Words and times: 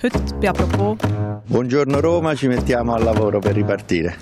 Heute 0.00 0.20
bei 0.40 0.48
«Apropos» 0.48 0.96
Buongiorno 1.46 2.00
Roma, 2.00 2.32
ci 2.36 2.46
mettiamo 2.46 2.94
al 2.94 3.02
lavoro 3.02 3.40
per 3.40 3.54
ripartire. 3.54 4.14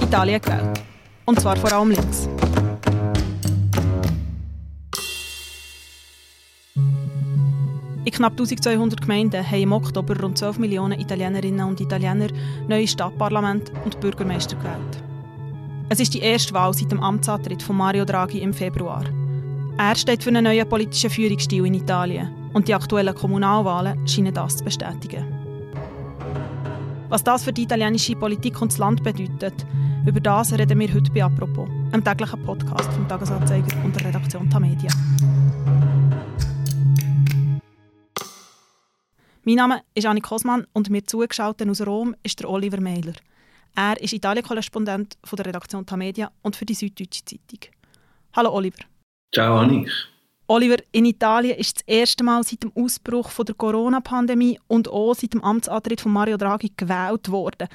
Italien 0.00 0.40
gewählt. 0.40 0.80
Und 1.24 1.40
zwar 1.40 1.58
vor 1.58 1.72
allem 1.72 1.90
links. 1.90 2.28
In 8.04 8.12
knapp 8.12 8.38
1200 8.38 9.00
Gemeinden 9.00 9.44
haben 9.44 9.62
im 9.62 9.72
Oktober 9.72 10.16
rund 10.20 10.38
12 10.38 10.58
Millionen 10.58 11.00
Italienerinnen 11.00 11.66
und 11.66 11.80
Italiener 11.80 12.28
neue 12.68 12.86
Stadtparlament 12.86 13.72
und 13.84 13.98
Bürgermeister 13.98 14.56
gewählt. 14.56 15.02
Es 15.88 15.98
ist 15.98 16.14
die 16.14 16.20
erste 16.20 16.54
Wahl 16.54 16.72
seit 16.74 16.92
dem 16.92 17.02
Amtsantritt 17.02 17.60
von 17.60 17.76
Mario 17.76 18.04
Draghi 18.04 18.38
im 18.38 18.54
Februar. 18.54 19.02
Er 19.82 19.96
steht 19.96 20.22
für 20.22 20.28
einen 20.28 20.44
neuen 20.44 20.68
politischen 20.68 21.08
Führungsstil 21.08 21.64
in 21.64 21.72
Italien 21.72 22.50
und 22.52 22.68
die 22.68 22.74
aktuellen 22.74 23.14
Kommunalwahlen 23.14 24.06
scheinen 24.06 24.34
das 24.34 24.58
zu 24.58 24.64
bestätigen. 24.64 25.24
Was 27.08 27.24
das 27.24 27.44
für 27.44 27.52
die 27.54 27.62
italienische 27.62 28.14
Politik 28.14 28.60
und 28.60 28.70
das 28.70 28.76
Land 28.76 29.02
bedeutet, 29.02 29.54
über 30.06 30.20
das 30.20 30.52
reden 30.52 30.78
wir 30.78 30.92
heute 30.92 31.10
bei 31.12 31.24
«Apropos», 31.24 31.66
einem 31.92 32.04
täglichen 32.04 32.42
Podcast 32.42 32.92
vom 32.92 33.08
Tagesanzeiger 33.08 33.74
und 33.82 33.98
der 33.98 34.08
Redaktion 34.08 34.50
Tamedia. 34.50 34.90
Mein 39.44 39.54
Name 39.54 39.80
ist 39.94 40.06
Annik 40.06 40.24
Kosmann 40.24 40.66
und 40.74 40.90
mir 40.90 41.06
zugeschaltet 41.06 41.70
aus 41.70 41.86
Rom 41.86 42.14
ist 42.22 42.38
der 42.38 42.50
Oliver 42.50 42.82
Meiler. 42.82 43.14
Er 43.74 43.98
ist 43.98 44.12
Italien-Korrespondent 44.12 45.16
der 45.32 45.46
Redaktion 45.46 45.86
Tamedia 45.86 46.30
und 46.42 46.54
für 46.54 46.66
die 46.66 46.74
Süddeutsche 46.74 47.24
Zeitung. 47.24 47.72
Hallo 48.34 48.52
Oliver. 48.52 48.89
Ciao 49.32 49.58
Annik. 49.58 49.88
Oliver, 50.48 50.78
in 50.90 51.04
Italien 51.04 51.56
ist 51.56 51.76
das 51.76 51.84
erste 51.86 52.24
Mal 52.24 52.42
seit 52.42 52.64
dem 52.64 52.72
Ausbruch 52.74 53.30
der 53.44 53.54
Corona-Pandemie 53.54 54.58
und 54.66 54.88
auch 54.88 55.14
seit 55.14 55.34
dem 55.34 55.44
Amtsantritt 55.44 56.00
von 56.00 56.10
Mario 56.12 56.36
Draghi 56.36 56.72
gewählt 56.76 57.30
worden. 57.30 57.68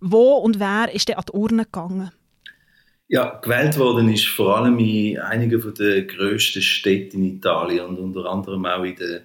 Wo 0.00 0.36
und 0.36 0.58
wer 0.58 0.92
ist 0.94 1.08
denn 1.10 1.16
an 1.16 1.24
die 1.28 1.36
Urne 1.36 1.64
gegangen? 1.64 2.10
Ja, 3.08 3.38
gewählt 3.42 3.78
worden 3.78 4.08
ist 4.10 4.26
vor 4.26 4.56
allem 4.56 4.78
in 4.78 5.18
einigen 5.18 5.74
der 5.74 6.02
grössten 6.04 6.62
Städte 6.62 7.18
in 7.18 7.24
Italien 7.24 7.84
und 7.84 7.98
unter 7.98 8.24
anderem 8.24 8.64
auch 8.64 8.82
in 8.84 8.96
den 8.96 9.20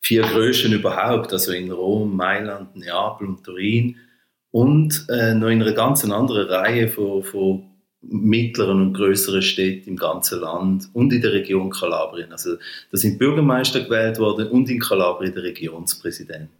vier 0.00 0.22
grössten 0.22 0.72
überhaupt, 0.72 1.32
also 1.32 1.50
in 1.50 1.72
Rom, 1.72 2.16
Mailand, 2.16 2.76
Neapel 2.76 3.26
und 3.26 3.42
Turin 3.42 3.96
und 4.52 5.06
äh, 5.08 5.34
noch 5.34 5.48
in 5.48 5.60
einer 5.60 5.72
ganz 5.72 6.04
anderen 6.04 6.48
Reihe 6.48 6.86
von, 6.86 7.24
von 7.24 7.71
mittleren 8.02 8.80
und 8.80 8.94
größeren 8.94 9.42
Städten 9.42 9.90
im 9.90 9.96
ganzen 9.96 10.40
Land 10.40 10.88
und 10.92 11.12
in 11.12 11.22
der 11.22 11.32
Region 11.32 11.70
Kalabrien. 11.70 12.32
Also 12.32 12.56
da 12.90 12.98
sind 12.98 13.18
Bürgermeister 13.18 13.80
gewählt 13.80 14.18
worden 14.18 14.48
und 14.48 14.68
in 14.68 14.80
Kalabrien 14.80 15.34
der 15.34 15.44
Regionspräsident. 15.44 16.50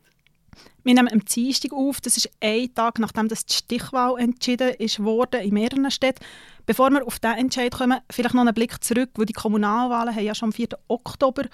Wir 0.84 0.94
nehmen 0.94 1.12
am 1.12 1.24
Dienstag 1.24 1.72
auf, 1.72 2.00
das 2.00 2.16
ist 2.16 2.30
ein 2.40 2.74
Tag, 2.74 2.98
nachdem 2.98 3.28
das 3.28 3.46
die 3.46 3.54
Stichwahl 3.54 4.18
entschieden 4.18 4.74
ist 4.78 5.02
worden 5.02 5.40
in 5.40 5.54
mehreren 5.54 5.90
Städten. 5.90 6.24
Bevor 6.66 6.90
wir 6.90 7.06
auf 7.06 7.20
diesen 7.20 7.38
Entscheid 7.38 7.72
kommen, 7.72 8.00
vielleicht 8.10 8.34
noch 8.34 8.42
einen 8.42 8.54
Blick 8.54 8.82
zurück, 8.82 9.10
wo 9.14 9.24
die 9.24 9.32
Kommunalwahlen 9.32 10.14
haben 10.14 10.24
ja 10.24 10.34
schon 10.34 10.48
am 10.48 10.52
4. 10.52 10.68
Oktober 10.88 11.44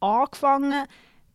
angefangen 0.00 0.86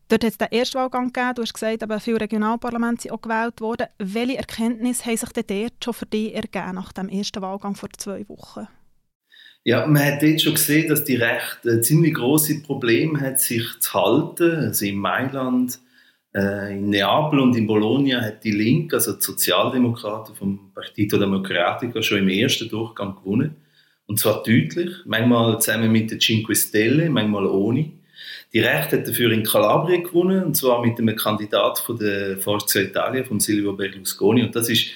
Dort 0.09 0.23
hat 0.23 0.31
es 0.31 0.38
den 0.39 0.47
Erstwahlgang 0.49 1.13
gegeben. 1.13 1.35
Du 1.35 1.43
hast 1.43 1.53
gesagt, 1.53 1.83
aber 1.83 1.99
viele 1.99 2.21
Regionalparlamente 2.21 3.03
sind 3.03 3.11
auch 3.11 3.21
gewählt 3.21 3.61
worden. 3.61 3.88
Welche 3.99 4.38
Erkenntnisse 4.38 5.05
haben 5.05 5.17
sich 5.17 5.29
dort 5.29 5.73
schon 5.83 5.93
für 5.93 6.07
dich 6.07 6.33
ergeben 6.33 6.73
nach 6.73 6.91
dem 6.91 7.09
ersten 7.09 7.43
Wahlgang 7.43 7.75
vor 7.75 7.89
zwei 7.95 8.27
Wochen? 8.27 8.67
Ja, 9.63 9.85
man 9.85 10.03
hat 10.03 10.23
dort 10.23 10.41
schon 10.41 10.55
gesehen, 10.55 10.89
dass 10.89 11.03
die 11.03 11.17
Rechte 11.17 11.81
ziemlich 11.81 12.15
große 12.15 12.63
Probleme 12.63 13.21
hat, 13.21 13.39
sich 13.39 13.63
zu 13.80 13.93
halten. 13.93 14.55
Also 14.55 14.85
in 14.85 14.97
Mailand, 14.97 15.77
äh, 16.33 16.75
in 16.75 16.89
Neapel 16.89 17.39
und 17.39 17.55
in 17.55 17.67
Bologna 17.67 18.21
hat 18.21 18.43
die 18.43 18.52
Linke, 18.52 18.95
also 18.95 19.13
die 19.13 19.21
Sozialdemokraten 19.21 20.33
vom 20.33 20.71
Partito 20.73 21.19
Democratico, 21.19 22.02
schon 22.02 22.19
im 22.19 22.30
ersten 22.30 22.67
Durchgang 22.67 23.15
gewonnen. 23.15 23.58
Und 24.08 24.17
zwar 24.17 24.41
deutlich, 24.41 24.89
manchmal 25.05 25.61
zusammen 25.61 25.91
mit 25.91 26.09
den 26.09 26.20
Cinque 26.20 26.55
Stelle, 26.55 27.11
manchmal 27.11 27.45
ohne. 27.45 27.98
Die 28.54 28.60
Rechte 28.60 28.98
hat 28.98 29.08
dafür 29.08 29.32
in 29.32 29.43
Kalabrien 29.43 30.04
gewonnen, 30.04 30.43
und 30.43 30.58
zwar 30.58 30.83
mit 30.83 30.98
einem 30.98 31.15
Kandidat 31.15 31.80
von 31.80 31.98
der 31.98 32.37
Forza 32.37 32.80
Italia, 32.80 33.23
von 33.23 33.39
Silvio 33.39 33.73
Berlusconi. 33.73 34.43
Und 34.43 34.55
das 34.55 34.70
ist 34.70 34.87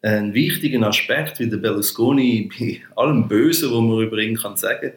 ein 0.00 0.32
wichtiger 0.34 0.86
Aspekt, 0.86 1.38
wie 1.38 1.48
der 1.48 1.58
Berlusconi 1.58 2.50
bei 2.58 2.80
allem 2.96 3.28
Bösen, 3.28 3.70
was 3.70 3.80
man 3.80 4.00
über 4.00 4.18
ihn 4.18 4.36
kann 4.36 4.56
sagen 4.56 4.92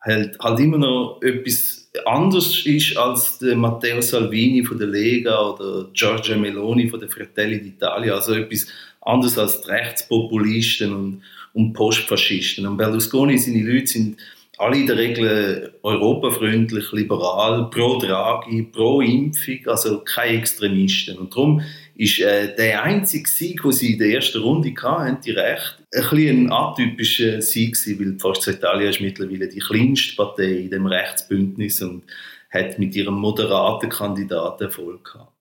halt, 0.00 0.38
halt 0.38 0.60
immer 0.60 0.78
noch 0.78 1.20
etwas 1.22 1.90
anderes 2.04 2.64
ist 2.66 2.96
als 2.96 3.38
der 3.38 3.56
Matteo 3.56 4.00
Salvini 4.00 4.64
von 4.64 4.78
der 4.78 4.88
Lega 4.88 5.40
oder 5.40 5.90
Giorgia 5.92 6.36
Meloni 6.36 6.88
von 6.88 7.00
der 7.00 7.08
Fratelli 7.08 7.56
d'Italia. 7.56 8.12
Also 8.12 8.34
etwas 8.34 8.68
anderes 9.00 9.38
als 9.38 9.60
die 9.62 9.70
Rechtspopulisten 9.70 10.92
und, 10.92 11.22
und 11.52 11.72
Postfaschisten. 11.72 12.66
Und 12.66 12.76
Berlusconi, 12.76 13.38
seine 13.38 13.62
Leute 13.62 13.86
sind 13.86 14.18
alle 14.60 14.76
in 14.76 14.86
der 14.86 14.98
Regel 14.98 15.72
europafreundlich, 15.82 16.92
liberal, 16.92 17.70
pro 17.70 17.98
Draghi, 17.98 18.62
pro 18.64 19.00
Impfung, 19.00 19.58
also 19.66 20.00
keine 20.00 20.38
Extremisten. 20.38 21.16
Und 21.16 21.34
darum 21.34 21.62
ist 21.96 22.18
äh, 22.20 22.54
der 22.54 22.82
einzige 22.82 23.28
Sieg, 23.28 23.62
den 23.62 23.72
sie 23.72 23.94
in 23.94 23.98
der 23.98 24.10
ersten 24.10 24.42
Runde 24.42 24.74
hatten, 24.82 25.18
die 25.24 25.30
Recht, 25.30 25.78
ein 25.94 26.02
bisschen 26.02 26.46
ein 26.46 26.52
atypischer 26.52 27.40
Sieg 27.40 27.74
gewesen, 27.74 28.00
weil 28.00 28.18
Forza 28.18 28.50
Italia 28.50 28.90
ist 28.90 29.00
mittlerweile 29.00 29.48
die 29.48 29.60
kleinste 29.60 30.14
Partei 30.14 30.52
in 30.58 30.70
dem 30.70 30.86
Rechtsbündnis 30.86 31.80
und 31.80 32.02
hat 32.50 32.78
mit 32.78 32.94
ihrem 32.94 33.14
moderaten 33.14 33.88
Kandidaten 33.88 34.64
Erfolg 34.64 35.04
gehabt. 35.04 35.32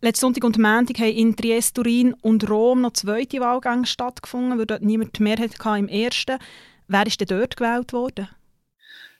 Letzten 0.00 0.22
Sonntag 0.22 0.44
und 0.44 0.58
Montag 0.58 0.98
haben 0.98 1.16
in 1.16 1.36
Triest, 1.36 1.76
Turin 1.76 2.14
und 2.20 2.50
Rom 2.50 2.80
noch 2.80 2.94
zweite 2.94 3.38
Wahlgänge 3.38 3.86
stattgefunden, 3.86 4.58
weil 4.58 4.66
dort 4.66 4.82
niemand 4.82 5.16
die 5.18 5.22
Mehrheit 5.22 5.54
im 5.78 5.88
ersten. 5.88 6.38
Wer 6.88 7.06
ist 7.06 7.20
denn 7.20 7.28
dort 7.28 7.56
gewählt 7.56 7.92
worden? 7.92 8.28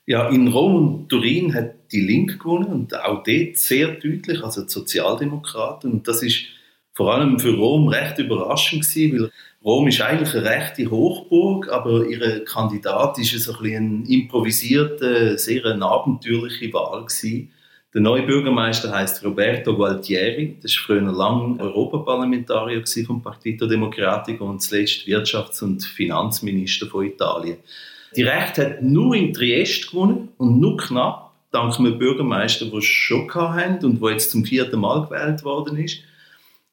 Ja, 0.07 0.29
in 0.29 0.47
Rom 0.47 0.75
und 0.75 1.09
Turin 1.09 1.53
hat 1.53 1.91
die 1.91 2.01
Linke 2.01 2.37
gewonnen 2.37 2.71
und 2.71 2.95
auch 2.95 3.23
dort 3.23 3.57
sehr 3.57 3.87
deutlich, 3.87 4.43
also 4.43 4.63
die 4.63 4.71
Sozialdemokraten. 4.71 5.91
Und 5.91 6.07
das 6.07 6.21
ist 6.21 6.45
vor 6.93 7.13
allem 7.13 7.39
für 7.39 7.55
Rom 7.55 7.87
recht 7.87 8.19
überraschend 8.19 8.83
gewesen, 8.83 9.19
weil 9.19 9.31
Rom 9.63 9.87
ist 9.87 9.99
eigentlich 9.99 10.35
eine 10.35 10.45
rechte 10.45 10.91
Hochburg, 10.91 11.69
aber 11.69 12.05
ihre 12.07 12.43
Kandidat 12.43 13.17
ist 13.17 13.31
so 13.31 13.53
ein 13.57 13.75
eine 13.75 14.07
improvisierte, 14.07 15.39
sehr 15.39 15.65
abenteuerliche 15.65 16.71
Wahl 16.71 17.05
gewesen. 17.05 17.51
Der 17.95 18.01
neue 18.01 18.23
Bürgermeister 18.23 18.91
heißt 18.91 19.23
Roberto 19.23 19.73
Gualtieri. 19.73 20.57
Das 20.61 20.75
war 20.75 20.97
früher 20.97 21.13
lang 21.13 21.57
Europaparlamentarier 21.61 22.83
vom 23.07 23.21
Partito 23.21 23.67
Democratico 23.67 24.43
und 24.49 24.61
zuletzt 24.61 25.07
Wirtschafts- 25.07 25.63
und 25.63 25.81
Finanzminister 25.81 26.87
von 26.87 27.05
Italien. 27.05 27.55
Die 28.13 28.23
Rechte 28.23 28.65
hat 28.65 28.81
nur 28.83 29.15
in 29.15 29.31
Triest 29.31 29.91
gewonnen 29.91 30.27
und 30.37 30.59
nur 30.59 30.75
knapp, 30.75 31.31
dank 31.51 31.79
einem 31.79 31.97
Bürgermeister, 31.97 32.65
den 32.65 32.81
schon 32.81 33.33
hatten 33.33 33.85
und 33.85 34.01
der 34.01 34.11
jetzt 34.11 34.29
zum 34.29 34.43
vierten 34.43 34.81
Mal 34.81 35.05
gewählt 35.05 35.45
worden 35.45 35.77
ist. 35.77 35.99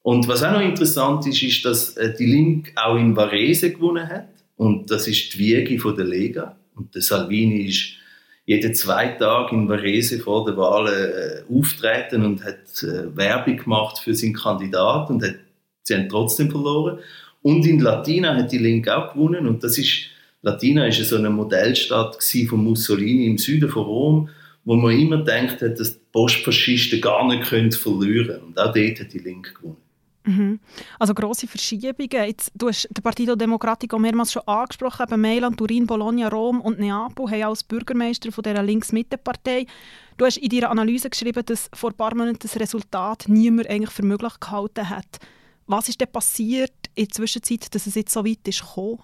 Und 0.01 0.27
was 0.27 0.43
auch 0.43 0.51
noch 0.51 0.59
interessant 0.59 1.25
ist, 1.25 1.41
ist, 1.41 1.63
dass 1.63 1.95
äh, 1.95 2.13
die 2.13 2.25
Link 2.25 2.73
auch 2.75 2.97
in 2.97 3.15
Varese 3.15 3.71
gewonnen 3.71 4.09
hat. 4.09 4.27
Und 4.57 4.91
das 4.91 5.07
ist 5.07 5.33
die 5.33 5.39
Wiege 5.39 5.79
von 5.79 5.95
der 5.95 6.03
Lega. 6.03 6.57
Und 6.75 6.93
der 6.93 7.01
Salvini 7.01 7.61
ist 7.67 8.02
jeden 8.45 8.75
zwei 8.75 9.07
Tage 9.07 9.55
in 9.55 9.69
Varese 9.69 10.19
vor 10.19 10.45
der 10.45 10.57
Wahl 10.57 10.87
äh, 10.87 11.53
auftreten 11.53 12.25
und 12.25 12.43
hat 12.43 12.83
äh, 12.83 13.15
Werbung 13.15 13.57
gemacht 13.57 13.99
für 13.99 14.13
seinen 14.13 14.33
Kandidat 14.33 15.09
und 15.09 15.23
hat, 15.23 15.35
sie 15.83 15.95
haben 15.95 16.09
trotzdem 16.09 16.51
verloren. 16.51 16.99
Und 17.41 17.65
in 17.65 17.79
Latina 17.79 18.35
hat 18.35 18.51
die 18.51 18.57
Linke 18.57 18.95
auch 18.95 19.13
gewonnen 19.13 19.47
und 19.47 19.63
das 19.63 19.77
ist, 19.77 20.07
Latina 20.41 20.87
ist 20.87 21.03
so 21.07 21.15
eine 21.15 21.29
Modellstadt 21.29 22.17
von 22.49 22.63
Mussolini 22.63 23.27
im 23.27 23.37
Süden 23.37 23.69
von 23.69 23.83
Rom, 23.83 24.29
wo 24.65 24.75
man 24.75 24.97
immer 24.97 25.17
denkt 25.17 25.61
hat, 25.61 25.79
dass 25.79 25.93
die 25.93 26.05
Postfaschisten 26.11 27.01
gar 27.01 27.27
nicht 27.27 27.43
können 27.43 27.71
verlieren 27.71 28.41
Und 28.43 28.59
auch 28.59 28.73
dort 28.73 28.99
hat 28.99 29.13
die 29.13 29.19
Linke 29.19 29.53
gewonnen. 29.53 29.82
Mhm. 30.25 30.59
Also 30.99 31.13
grosse 31.13 31.47
Verschiebungen. 31.47 32.27
Jetzt, 32.27 32.51
du 32.55 32.69
hast 32.69 32.87
den 32.89 33.03
Partito 33.03 33.35
Democratico 33.35 33.99
mehrmals 33.99 34.31
schon 34.31 34.47
angesprochen. 34.47 35.05
Eben 35.09 35.21
Mailand, 35.21 35.57
Turin, 35.57 35.85
Bologna, 35.85 36.29
Rom 36.29 36.61
und 36.61 36.79
Neapel 36.79 37.29
haben 37.29 37.43
als 37.43 37.63
Bürgermeister 37.63 38.31
von 38.31 38.43
dieser 38.43 38.63
Links-Mitte-Partei. 38.63 39.65
Du 40.17 40.25
hast 40.25 40.37
in 40.37 40.49
deiner 40.49 40.69
Analyse 40.69 41.09
geschrieben, 41.09 41.43
dass 41.45 41.69
vor 41.73 41.91
ein 41.91 41.97
paar 41.97 42.15
Monaten 42.15 42.39
das 42.39 42.59
Resultat 42.59 43.25
niemand 43.27 43.69
eigentlich 43.69 43.91
für 43.91 44.03
möglich 44.03 44.39
gehalten 44.39 44.89
hat. 44.89 45.19
Was 45.67 45.89
ist 45.89 45.99
denn 45.99 46.11
passiert 46.11 46.73
in 46.95 47.05
der 47.05 47.13
Zwischenzeit, 47.13 47.73
dass 47.73 47.87
es 47.87 47.95
jetzt 47.95 48.13
so 48.13 48.25
weit 48.25 48.47
ist 48.47 48.61
gekommen? 48.61 48.99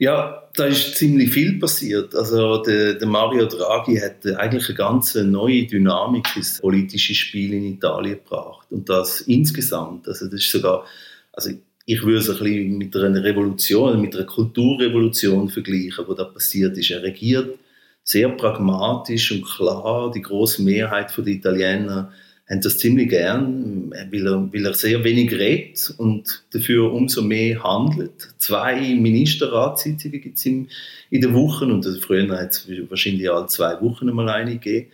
Ja, 0.00 0.48
da 0.54 0.64
ist 0.64 0.96
ziemlich 0.96 1.30
viel 1.30 1.58
passiert. 1.58 2.14
Also 2.14 2.62
der, 2.62 2.94
der, 2.94 3.06
Mario 3.06 3.44
Draghi 3.44 3.98
hat 3.98 4.24
eigentlich 4.38 4.66
eine 4.70 4.78
ganz 4.78 5.14
neue 5.14 5.66
Dynamik 5.66 6.26
ins 6.36 6.58
politische 6.58 7.14
Spiel 7.14 7.52
in 7.52 7.74
Italien 7.74 8.16
gebracht 8.16 8.66
und 8.70 8.88
das 8.88 9.20
insgesamt. 9.20 10.08
Also 10.08 10.24
das 10.24 10.40
ist 10.40 10.52
sogar, 10.52 10.86
also 11.34 11.50
ich 11.84 12.02
würde 12.02 12.20
es 12.20 12.30
ein 12.30 12.38
bisschen 12.38 12.78
mit 12.78 12.96
einer 12.96 13.22
Revolution, 13.22 14.00
mit 14.00 14.16
einer 14.16 14.24
Kulturrevolution 14.24 15.50
vergleichen, 15.50 16.06
wo 16.08 16.14
da 16.14 16.24
passiert 16.24 16.78
ist. 16.78 16.90
Er 16.90 17.02
regiert 17.02 17.58
sehr 18.02 18.30
pragmatisch 18.30 19.32
und 19.32 19.44
klar. 19.44 20.10
Die 20.12 20.22
große 20.22 20.62
Mehrheit 20.62 21.12
der 21.14 21.26
Italiener 21.26 22.10
haben 22.50 22.60
das 22.60 22.78
ziemlich 22.78 23.08
gern, 23.08 23.92
weil 24.10 24.26
er, 24.26 24.52
weil 24.52 24.66
er 24.66 24.74
sehr 24.74 25.04
wenig 25.04 25.32
redet 25.32 25.94
und 25.98 26.42
dafür 26.52 26.92
umso 26.92 27.22
mehr 27.22 27.62
handelt. 27.62 28.34
Zwei 28.38 28.94
Ministerratssitzungen 28.94 30.20
gibt 30.20 30.36
es 30.36 30.46
in 30.46 30.68
den 31.10 31.32
Wochen 31.32 31.70
und 31.70 31.86
früher 32.00 32.28
hat 32.36 32.50
es 32.50 32.68
wahrscheinlich 32.88 33.30
alle 33.30 33.46
zwei 33.46 33.80
Wochen 33.80 34.08
einmal 34.08 34.28
eine 34.28 34.58
gegeben. 34.58 34.88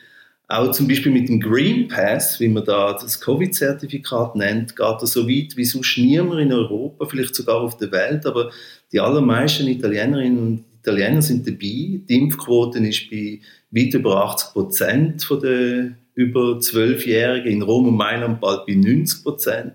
Auch 0.48 0.70
zum 0.70 0.86
Beispiel 0.86 1.10
mit 1.10 1.28
dem 1.28 1.40
Green 1.40 1.88
Pass, 1.88 2.38
wie 2.38 2.46
man 2.48 2.64
da 2.64 2.92
das 2.92 3.20
Covid-Zertifikat 3.20 4.36
nennt, 4.36 4.76
geht 4.76 4.86
er 4.86 5.06
so 5.06 5.28
weit 5.28 5.56
wie 5.56 5.64
sonst 5.64 5.98
niemand 5.98 6.40
in 6.40 6.52
Europa, 6.52 7.06
vielleicht 7.06 7.34
sogar 7.34 7.62
auf 7.62 7.78
der 7.78 7.90
Welt, 7.90 8.24
aber 8.26 8.52
die 8.92 9.00
allermeisten 9.00 9.66
Italienerinnen 9.66 10.38
und 10.38 10.64
Italiener 10.80 11.20
sind 11.20 11.48
dabei. 11.48 11.58
Die 12.08 12.16
Impfquote 12.16 12.78
ist 12.78 13.10
bei 13.10 13.40
weit 13.72 13.94
über 13.94 14.24
80 14.24 14.52
Prozent 14.52 15.28
der 15.42 15.96
über 16.16 16.58
Zwölfjährigen, 16.58 17.52
in 17.52 17.62
Rom 17.62 17.86
und 17.86 17.96
Mailand 17.96 18.40
bald 18.40 18.66
bei 18.66 18.74
90 18.74 19.22
Prozent. 19.22 19.74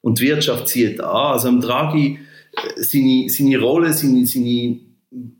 Und 0.00 0.18
die 0.18 0.24
Wirtschaft 0.24 0.68
zieht 0.68 1.00
an. 1.00 1.32
Also 1.32 1.48
am 1.48 1.60
Draghi, 1.60 2.18
äh, 2.52 2.82
seine, 2.82 3.28
seine 3.28 3.58
Rolle, 3.60 3.92
seine, 3.92 4.26
seine 4.26 4.80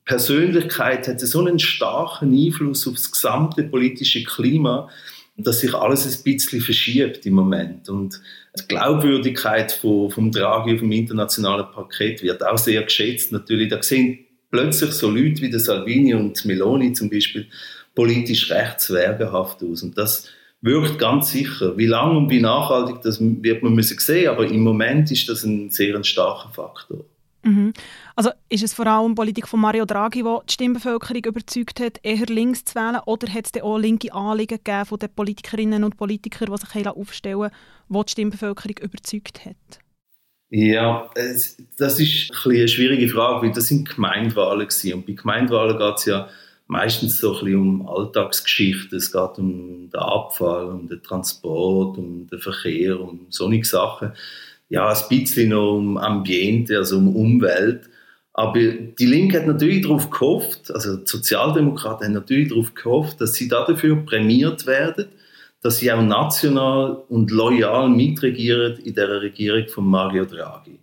Persönlichkeit 0.05 1.09
hat 1.09 1.21
so 1.21 1.41
einen 1.41 1.59
starken 1.59 2.33
Einfluss 2.33 2.87
auf 2.87 2.95
das 2.95 3.11
gesamte 3.11 3.65
politische 3.65 4.23
Klima, 4.25 4.89
dass 5.39 5.61
sich 5.61 5.75
alles 5.75 6.07
ein 6.07 6.23
bisschen 6.23 6.61
verschiebt 6.61 7.27
im 7.27 7.35
Moment. 7.35 7.89
Und 7.89 8.21
die 8.59 8.69
Glaubwürdigkeit 8.69 9.73
von, 9.73 10.11
vom 10.11 10.31
Draghi 10.31 10.75
auf 10.75 10.81
dem 10.81 10.93
internationalen 10.93 11.67
Paket 11.73 12.23
wird 12.23 12.45
auch 12.45 12.59
sehr 12.59 12.83
geschätzt. 12.83 13.33
Natürlich, 13.33 13.69
da 13.69 13.83
sehen 13.83 14.19
plötzlich 14.51 14.93
so 14.93 15.11
Leute 15.11 15.43
wie 15.43 15.51
der 15.51 15.61
Salvini 15.61 16.15
und 16.15 16.45
Meloni 16.45 16.93
zum 16.93 17.11
Beispiel 17.11 17.47
politisch 17.97 18.53
rechtswergehaft 18.53 19.65
aus. 19.65 19.83
Und 19.83 19.99
das 19.99 20.29
wirkt 20.61 21.01
ganz 21.01 21.31
sicher. 21.31 21.77
Wie 21.77 21.87
lang 21.87 22.17
und 22.17 22.31
wie 22.31 22.41
nachhaltig, 22.41 23.03
das 23.03 23.19
wird 23.21 23.65
man 23.65 23.75
müssen 23.75 23.99
sehen, 23.99 24.29
aber 24.29 24.47
im 24.47 24.61
Moment 24.63 25.11
ist 25.11 25.29
das 25.29 25.43
ein 25.43 25.71
sehr 25.71 26.03
starker 26.05 26.51
Faktor. 26.51 27.05
Mhm. 27.43 27.73
Also 28.17 28.31
ist 28.49 28.65
es 28.65 28.75
vor 28.75 28.87
allem 28.87 29.15
Politik 29.15 29.47
von 29.47 29.61
Mario 29.61 29.85
Draghi, 29.85 30.23
die 30.23 30.37
die 30.49 30.53
Stimmbevölkerung 30.53 31.25
überzeugt 31.25 31.81
hat, 31.81 32.01
eher 32.03 32.27
links 32.27 32.65
zu 32.65 32.75
wählen, 32.75 33.01
oder 33.07 33.33
hat 33.33 33.47
es 33.47 33.63
auch 33.63 33.79
linke 33.79 34.13
Anliegen 34.13 34.59
gegeben 34.63 34.85
von 34.85 34.99
den 34.99 35.11
Politikerinnen 35.11 35.85
und 35.85 35.97
Politikern, 35.97 36.53
die 36.53 36.59
sich 36.59 36.87
aufstellen 36.87 37.51
die 37.89 38.05
die 38.05 38.11
Stimmbevölkerung 38.11 38.77
überzeugt 38.83 39.45
hat? 39.45 39.79
Ja, 40.49 41.11
das 41.79 42.01
ist 42.01 42.33
ein 42.45 42.53
eine 42.53 42.69
schwierige 42.69 43.09
Frage, 43.09 43.47
weil 43.47 43.53
das 43.53 43.67
sind 43.67 43.89
Gemeindewahlen 43.89 44.67
gewesen. 44.67 44.95
und 44.95 45.07
bei 45.07 45.13
Gemeindewahlen 45.13 45.79
geht 45.79 45.97
es 45.97 46.05
ja 46.05 46.29
meistens 46.67 47.19
so 47.19 47.39
ein 47.39 47.45
bisschen 47.45 47.61
um 47.61 47.89
Alltagsgeschichten. 47.89 48.99
Es 48.99 49.13
geht 49.13 49.39
um 49.39 49.91
den 49.91 50.01
Abfall, 50.01 50.67
um 50.67 50.89
den 50.89 51.03
Transport, 51.03 51.99
um 51.99 52.27
den 52.27 52.41
Verkehr, 52.41 53.01
um 53.01 53.27
solche 53.31 53.65
Sachen 53.65 54.13
ja, 54.69 54.89
ein 54.89 55.09
bisschen 55.09 55.51
noch 55.51 55.77
um 55.77 55.97
Ambiente, 55.97 56.77
also 56.77 56.99
um 56.99 57.15
Umwelt. 57.15 57.89
Aber 58.33 58.59
die 58.59 59.07
Linke 59.07 59.39
hat 59.39 59.47
natürlich 59.47 59.83
darauf 59.83 60.11
gehofft, 60.11 60.71
also 60.71 60.97
die 60.97 61.07
Sozialdemokraten 61.07 62.07
haben 62.07 62.15
natürlich 62.15 62.51
darauf 62.51 62.75
gehofft, 62.75 63.21
dass 63.21 63.35
sie 63.35 63.49
dafür 63.49 63.97
prämiert 64.05 64.67
werden, 64.67 65.07
dass 65.63 65.79
sie 65.79 65.91
auch 65.91 66.03
national 66.03 67.03
und 67.09 67.31
loyal 67.31 67.89
mitregieren 67.89 68.79
in 68.79 68.95
der 68.95 69.23
Regierung 69.23 69.69
von 69.69 69.87
Mario 69.87 70.27
Draghi. 70.27 70.79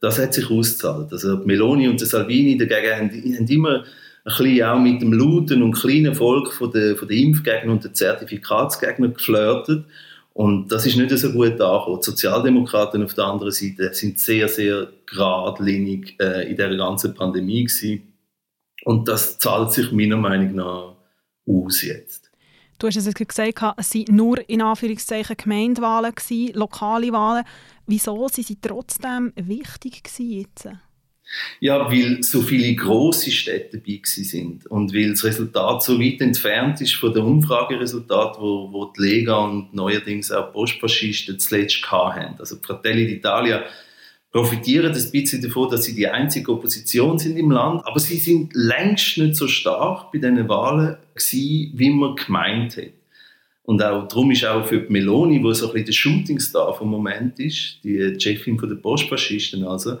Das 0.00 0.18
hat 0.18 0.34
sich 0.34 0.50
ausgezahlt. 0.50 1.12
Also 1.12 1.38
Meloni 1.38 1.88
und 1.88 2.00
Salvini 2.00 2.56
dagegen 2.56 2.96
haben, 2.96 3.10
haben 3.10 3.48
immer 3.48 3.84
bisschen 4.24 4.62
auch 4.64 4.78
mit 4.78 5.02
dem 5.02 5.12
lauten 5.12 5.62
und 5.62 5.72
kleinen 5.72 6.14
Volk 6.14 6.52
von 6.52 6.70
den, 6.70 6.96
von 6.96 7.08
den 7.08 7.28
Impfgegnern 7.28 7.70
und 7.70 7.84
den 7.84 7.94
Zertifikatsgegnern 7.94 9.14
geflirtet 9.14 9.84
und 10.34 10.72
das 10.72 10.84
ist 10.84 10.96
nicht 10.96 11.16
so 11.16 11.32
gut 11.32 11.60
angekommen. 11.60 12.00
Die 12.00 12.10
Sozialdemokraten 12.10 13.04
auf 13.04 13.14
der 13.14 13.24
anderen 13.24 13.52
Seite 13.52 13.94
sind 13.94 14.18
sehr, 14.18 14.48
sehr 14.48 14.88
geradlinig 15.06 16.16
äh, 16.20 16.50
in 16.50 16.56
der 16.56 16.76
ganzen 16.76 17.14
Pandemie 17.14 17.64
gewesen. 17.64 18.12
Und 18.84 19.06
das 19.06 19.38
zahlt 19.38 19.72
sich 19.72 19.92
meiner 19.92 20.16
Meinung 20.16 20.56
nach 20.56 20.96
aus 21.46 21.82
jetzt. 21.82 22.32
Du 22.80 22.88
hast 22.88 22.96
es 22.96 23.14
gesagt, 23.14 23.78
es 23.78 23.94
waren 23.94 24.16
nur 24.16 24.48
in 24.50 24.60
Anführungszeichen 24.60 25.36
Gemeindewahlen, 25.36 26.12
lokale 26.54 27.12
Wahlen. 27.12 27.44
Wieso 27.86 28.26
sind 28.26 28.48
sie 28.48 28.58
trotzdem 28.60 29.32
wichtig 29.36 30.02
jetzt? 30.18 30.68
Ja, 31.60 31.90
weil 31.90 32.22
so 32.22 32.42
viele 32.42 32.74
große 32.74 33.30
Städte 33.30 33.78
dabei 33.78 34.00
sind 34.04 34.66
und 34.66 34.94
weil 34.94 35.10
das 35.10 35.24
Resultat 35.24 35.82
so 35.82 36.00
weit 36.00 36.20
entfernt 36.20 36.80
ist 36.80 36.94
von 36.94 37.12
dem 37.12 37.24
Umfrageresultat, 37.24 38.36
wo, 38.38 38.72
wo 38.72 38.92
die 38.96 39.02
Lega 39.02 39.36
und 39.36 39.74
neuerdings 39.74 40.30
auch 40.30 40.52
Postfaschisten 40.52 41.38
zuletzt 41.38 41.90
hatten. 41.90 42.38
Also 42.38 42.56
Fratelli 42.62 43.06
d'Italia 43.06 43.62
profitieren 44.34 44.92
ein 44.92 45.10
bisschen 45.12 45.42
davon, 45.42 45.70
dass 45.70 45.84
sie 45.84 45.94
die 45.94 46.08
einzige 46.08 46.52
Opposition 46.52 47.18
sind 47.20 47.36
im 47.36 47.52
Land, 47.52 47.86
aber 47.86 48.00
sie 48.00 48.18
sind 48.18 48.52
längst 48.52 49.16
nicht 49.16 49.36
so 49.36 49.46
stark 49.46 50.10
bei 50.10 50.18
diesen 50.18 50.48
Wahlen 50.48 50.96
gewesen, 51.14 51.70
wie 51.74 51.90
man 51.90 52.16
gemeint 52.16 52.76
hat. 52.76 52.90
Und 53.62 53.82
auch 53.82 54.08
darum 54.08 54.30
ist 54.30 54.44
auch 54.44 54.66
für 54.66 54.80
die 54.80 54.92
Meloni, 54.92 55.42
wo 55.42 55.52
so 55.52 55.68
ein 55.68 55.72
bisschen 55.72 55.86
der 55.86 55.92
Shootingstar 55.92 56.74
vom 56.74 56.90
Moment 56.90 57.38
ist, 57.38 57.78
die 57.82 58.14
Chefin 58.18 58.58
der 58.58 58.74
Postfaschisten 58.74 59.64
also, 59.64 59.98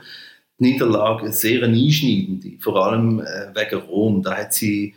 Niederlage 0.58 1.32
sehr 1.32 1.62
einschneidende, 1.62 2.58
vor 2.60 2.84
allem 2.84 3.20
äh, 3.20 3.54
wegen 3.54 3.82
Rom. 3.82 4.22
Da 4.22 4.36
hat 4.36 4.54
sie 4.54 4.94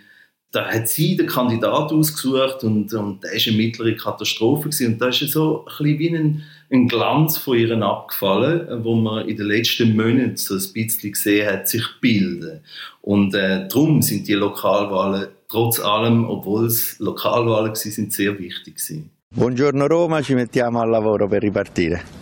da 0.52 0.66
hat 0.66 0.88
sie 0.88 1.18
den 1.18 1.28
Kandidat 1.28 1.92
ausgesucht 1.92 2.64
und, 2.64 2.94
und 2.94 3.24
der 3.24 3.32
war 3.32 3.48
eine 3.48 3.58
mittlere 3.58 3.96
Katastrophe 3.96 4.70
gewesen. 4.70 4.94
und 4.94 5.02
da 5.02 5.10
ist 5.10 5.20
so 5.32 5.66
ein 5.66 5.66
bisschen 5.66 6.00
wie 6.00 6.18
ein, 6.18 6.44
ein 6.72 6.88
Glanz 6.88 7.38
von 7.38 7.58
ihr 7.58 7.72
abgefallen, 7.82 8.84
wo 8.84 8.96
man 8.96 9.28
in 9.28 9.36
den 9.36 9.48
letzten 9.48 9.96
Monaten 9.96 10.38
so 10.38 10.56
ein 10.56 10.74
bisschen 10.74 11.12
gesehen 11.12 11.52
hat, 11.52 11.68
sich 11.68 11.86
bilden. 12.02 12.62
Und 13.02 13.36
äh, 13.36 13.68
darum 13.68 14.02
sind 14.02 14.28
die 14.28 14.34
Lokalwahlen 14.34 15.28
trotz 15.50 15.80
allem, 15.80 16.26
obwohl 16.30 16.66
es 16.66 16.98
Lokalwahlen 17.00 17.72
waren, 17.72 17.76
sehr 18.10 18.40
wichtig 18.40 18.76
gewesen. 18.76 19.12
Buongiorno 19.30 19.88
Roma, 19.88 20.22
ci 20.22 20.34
mettiamo 20.34 20.80
al 20.80 20.90
lavoro 20.90 21.28
per 21.28 21.42
ripartire. 21.42 22.17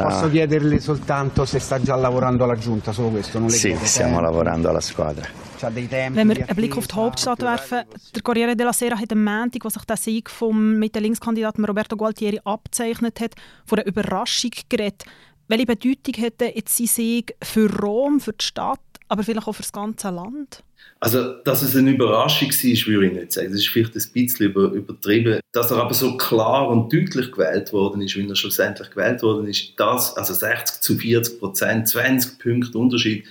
Posso 0.00 0.30
chiederle 0.30 0.80
soltanto 0.80 1.44
se 1.44 1.58
sta 1.58 1.80
già 1.80 1.94
lavorando 1.96 2.44
alla 2.44 2.56
Giunta, 2.56 2.92
solo 2.92 3.08
questo? 3.08 3.38
Non 3.38 3.48
le 3.48 3.54
sì, 3.54 3.68
chiedo 3.70 3.84
stiamo 3.84 4.14
tempi. 4.14 4.24
lavorando 4.24 4.68
alla 4.68 4.80
squadra. 4.80 5.28
Wenn 5.62 6.28
wir 6.28 6.38
einen 6.38 6.56
Blick 6.56 6.76
auf 6.76 6.88
die 6.88 6.96
Hauptstadt 6.96 7.40
werfen, 7.40 7.84
der 8.14 8.22
Corriere 8.22 8.56
della 8.56 8.72
Sera 8.72 8.98
hat 8.98 9.12
am 9.12 9.22
Montag, 9.22 9.64
wo 9.64 9.68
sich 9.68 9.84
der 9.84 9.96
Sieg 9.96 10.28
vom 10.28 10.76
mit 10.76 10.96
dem 10.96 11.04
Linkskandidaten 11.04 11.64
Roberto 11.64 11.96
Gualtieri 11.96 12.40
abzeichnet 12.42 13.20
hat, 13.20 13.34
von 13.64 13.78
einer 13.78 13.86
Überraschung 13.86 14.50
geredet. 14.68 15.04
Welche 15.46 15.66
Bedeutung 15.66 16.14
hätte 16.16 16.46
jetzt 16.46 16.76
sein 16.76 16.86
Sieg 16.88 17.36
für 17.42 17.70
Rom, 17.80 18.18
für 18.18 18.32
die 18.32 18.44
Stadt, 18.44 18.80
aber 19.12 19.24
vielleicht 19.24 19.46
auch 19.46 19.52
für 19.52 19.60
das 19.60 19.72
ganze 19.72 20.08
Land? 20.08 20.64
Also, 20.98 21.34
dass 21.44 21.60
es 21.60 21.76
eine 21.76 21.90
Überraschung 21.90 22.48
war, 22.48 22.86
würde 22.86 23.06
ich 23.06 23.12
nicht 23.12 23.32
sagen. 23.32 23.48
Das 23.50 23.60
ist 23.60 23.68
vielleicht 23.68 23.94
ein 23.94 24.12
bisschen 24.14 24.46
über, 24.46 24.72
übertrieben. 24.72 25.40
Dass 25.52 25.70
er 25.70 25.76
aber 25.76 25.92
so 25.92 26.16
klar 26.16 26.68
und 26.68 26.90
deutlich 26.90 27.30
gewählt 27.30 27.74
worden 27.74 28.00
ist, 28.00 28.16
wie 28.16 28.26
er 28.26 28.34
schlussendlich 28.34 28.88
gewählt 28.88 29.22
worden 29.22 29.46
ist, 29.48 29.74
das, 29.76 30.16
also 30.16 30.32
60 30.32 30.80
zu 30.80 30.96
40 30.96 31.40
Prozent, 31.40 31.88
20 31.88 32.38
Punkte 32.38 32.78
Unterschied, 32.78 33.26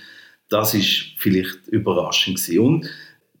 das 0.48 0.72
ist 0.74 1.14
vielleicht 1.16 1.66
überraschend 1.66 2.36
gewesen. 2.36 2.60
Und 2.60 2.88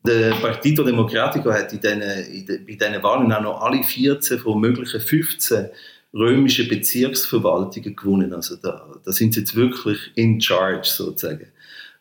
der 0.04 0.32
Partito 0.32 0.82
Democratico 0.82 1.52
hat 1.52 1.72
in 1.72 1.80
diesen, 1.80 2.02
in 2.02 2.46
den, 2.46 2.66
bei 2.66 2.74
diesen 2.74 3.02
Wahlen 3.04 3.32
auch 3.32 3.40
noch 3.40 3.60
alle 3.60 3.84
14 3.84 4.40
von 4.40 4.60
möglichen 4.60 5.00
15 5.00 5.68
römischen 6.12 6.68
Bezirksverwaltungen 6.68 7.94
gewonnen. 7.94 8.34
Also 8.34 8.56
da, 8.56 8.84
da 9.04 9.12
sind 9.12 9.32
sie 9.32 9.40
jetzt 9.40 9.54
wirklich 9.54 10.10
in 10.16 10.40
charge 10.40 10.88
sozusagen. 10.88 11.51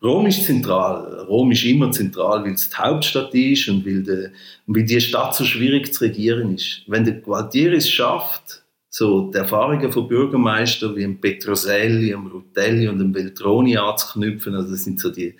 Rom 0.03 0.25
ist 0.25 0.45
zentral. 0.45 1.25
Rom 1.27 1.51
ist 1.51 1.63
immer 1.63 1.91
zentral, 1.91 2.43
weil 2.43 2.53
es 2.53 2.69
die 2.69 2.75
Hauptstadt 2.75 3.33
ist 3.35 3.69
und 3.69 3.85
weil, 3.85 4.01
de, 4.01 4.31
weil 4.65 4.83
die 4.83 4.99
Stadt 4.99 5.35
so 5.35 5.45
schwierig 5.45 5.93
zu 5.93 6.03
regieren 6.03 6.55
ist. 6.55 6.81
Wenn 6.87 7.05
der 7.05 7.15
Gualtieri 7.15 7.75
es 7.75 7.89
schafft, 7.89 8.63
so 8.89 9.31
die 9.31 9.37
Erfahrungen 9.37 9.91
von 9.91 10.07
Bürgermeistern 10.07 10.95
wie 10.95 11.01
dem 11.01 11.21
Petroselli, 11.21 12.09
dem 12.09 12.27
Rutelli 12.27 12.87
und 12.87 12.99
dem 12.99 13.11
Beltroni 13.11 13.77
anzuknüpfen, 13.77 14.55
also 14.55 14.71
das 14.71 14.83
sind 14.83 14.99
so 14.99 15.11
die, 15.11 15.35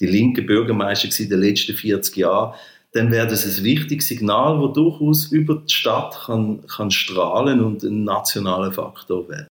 die 0.00 0.06
linken 0.06 0.46
Bürgermeister 0.46 1.08
in 1.22 1.28
den 1.28 1.40
letzten 1.40 1.74
40 1.74 2.16
Jahren, 2.16 2.54
dann 2.92 3.10
wäre 3.10 3.26
das 3.26 3.44
ein 3.44 3.64
wichtiges 3.64 4.06
Signal, 4.06 4.60
das 4.60 4.72
durchaus 4.74 5.32
über 5.32 5.56
die 5.56 5.72
Stadt 5.72 6.16
kann, 6.26 6.64
kann 6.68 6.92
strahlen 6.92 7.60
und 7.60 7.82
ein 7.82 8.04
nationaler 8.04 8.70
Faktor 8.70 9.28
werden. 9.28 9.48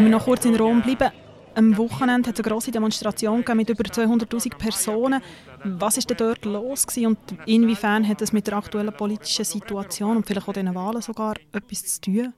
Wenn 0.00 0.06
wir 0.06 0.12
noch 0.12 0.24
kurz 0.24 0.46
in 0.46 0.56
Rom 0.56 0.80
bleiben, 0.80 1.10
am 1.54 1.76
Wochenende 1.76 2.30
hat 2.30 2.38
es 2.38 2.42
eine 2.42 2.50
grosse 2.50 2.70
Demonstration 2.70 3.44
mit 3.54 3.68
über 3.68 3.84
200'000 3.84 4.56
Personen. 4.56 5.20
Was 5.62 5.98
war 5.98 6.04
denn 6.04 6.16
dort 6.16 6.46
los 6.46 6.86
und 6.96 7.18
inwiefern 7.44 8.08
hat 8.08 8.22
das 8.22 8.32
mit 8.32 8.46
der 8.46 8.56
aktuellen 8.56 8.94
politischen 8.94 9.44
Situation 9.44 10.16
und 10.16 10.26
vielleicht 10.26 10.48
auch 10.48 10.54
den 10.54 10.74
Wahlen 10.74 11.02
sogar 11.02 11.34
etwas 11.52 11.84
zu 11.84 12.00
tun? 12.00 12.32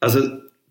Also 0.00 0.20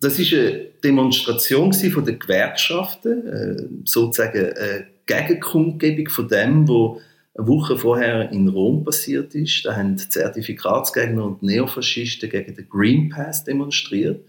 das 0.00 0.18
ist 0.18 0.32
eine 0.32 0.64
Demonstration 0.82 1.72
von 1.72 2.04
den 2.04 2.18
Gewerkschaften, 2.18 3.24
äh, 3.24 3.62
sozusagen 3.84 4.52
eine 4.52 4.86
Gegenkundgebung 5.06 6.08
von 6.08 6.26
dem, 6.26 6.66
was 6.66 7.02
eine 7.38 7.46
Woche 7.46 7.78
vorher 7.78 8.32
in 8.32 8.48
Rom 8.48 8.82
passiert 8.82 9.36
ist. 9.36 9.64
Da 9.64 9.76
haben 9.76 9.96
Zertifikatsgegner 9.96 11.24
und 11.24 11.44
Neofaschisten 11.44 12.28
gegen 12.28 12.56
den 12.56 12.68
Green 12.68 13.10
Pass 13.10 13.44
demonstriert. 13.44 14.24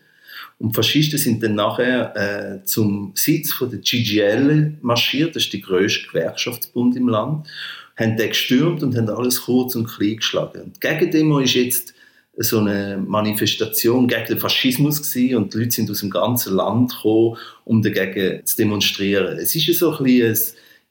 Und 0.59 0.75
Faschisten 0.75 1.19
sind 1.19 1.43
dann 1.43 1.55
nachher 1.55 2.15
äh, 2.15 2.65
zum 2.65 3.11
Sitz 3.15 3.53
von 3.53 3.69
der 3.69 3.81
CGL 3.81 4.77
marschiert, 4.81 5.35
das 5.35 5.43
ist 5.43 5.53
der 5.53 5.61
grösste 5.61 6.07
Gewerkschaftsbund 6.07 6.95
im 6.95 7.07
Land, 7.07 7.47
haben 7.95 8.17
den 8.17 8.29
gestürmt 8.29 8.83
und 8.83 8.97
haben 8.97 9.09
alles 9.09 9.41
kurz 9.41 9.75
und 9.75 9.87
klein 9.87 10.17
geschlagen. 10.17 10.61
Und 10.61 10.75
die 10.77 10.87
Gegendemo 10.87 11.39
ist 11.39 11.53
jetzt 11.53 11.93
so 12.37 12.59
eine 12.59 12.97
Manifestation 12.97 14.07
gegen 14.07 14.25
den 14.25 14.39
Faschismus 14.39 15.01
gewesen 15.01 15.37
und 15.37 15.53
die 15.53 15.59
Leute 15.59 15.71
sind 15.71 15.91
aus 15.91 15.99
dem 15.99 16.09
ganzen 16.09 16.55
Land 16.55 16.91
gekommen, 16.91 17.37
um 17.63 17.81
dagegen 17.81 18.45
zu 18.45 18.57
demonstrieren. 18.57 19.37
Es 19.37 19.55
ist 19.55 19.77
so 19.77 19.95
ein, 19.97 20.05
ein 20.05 20.37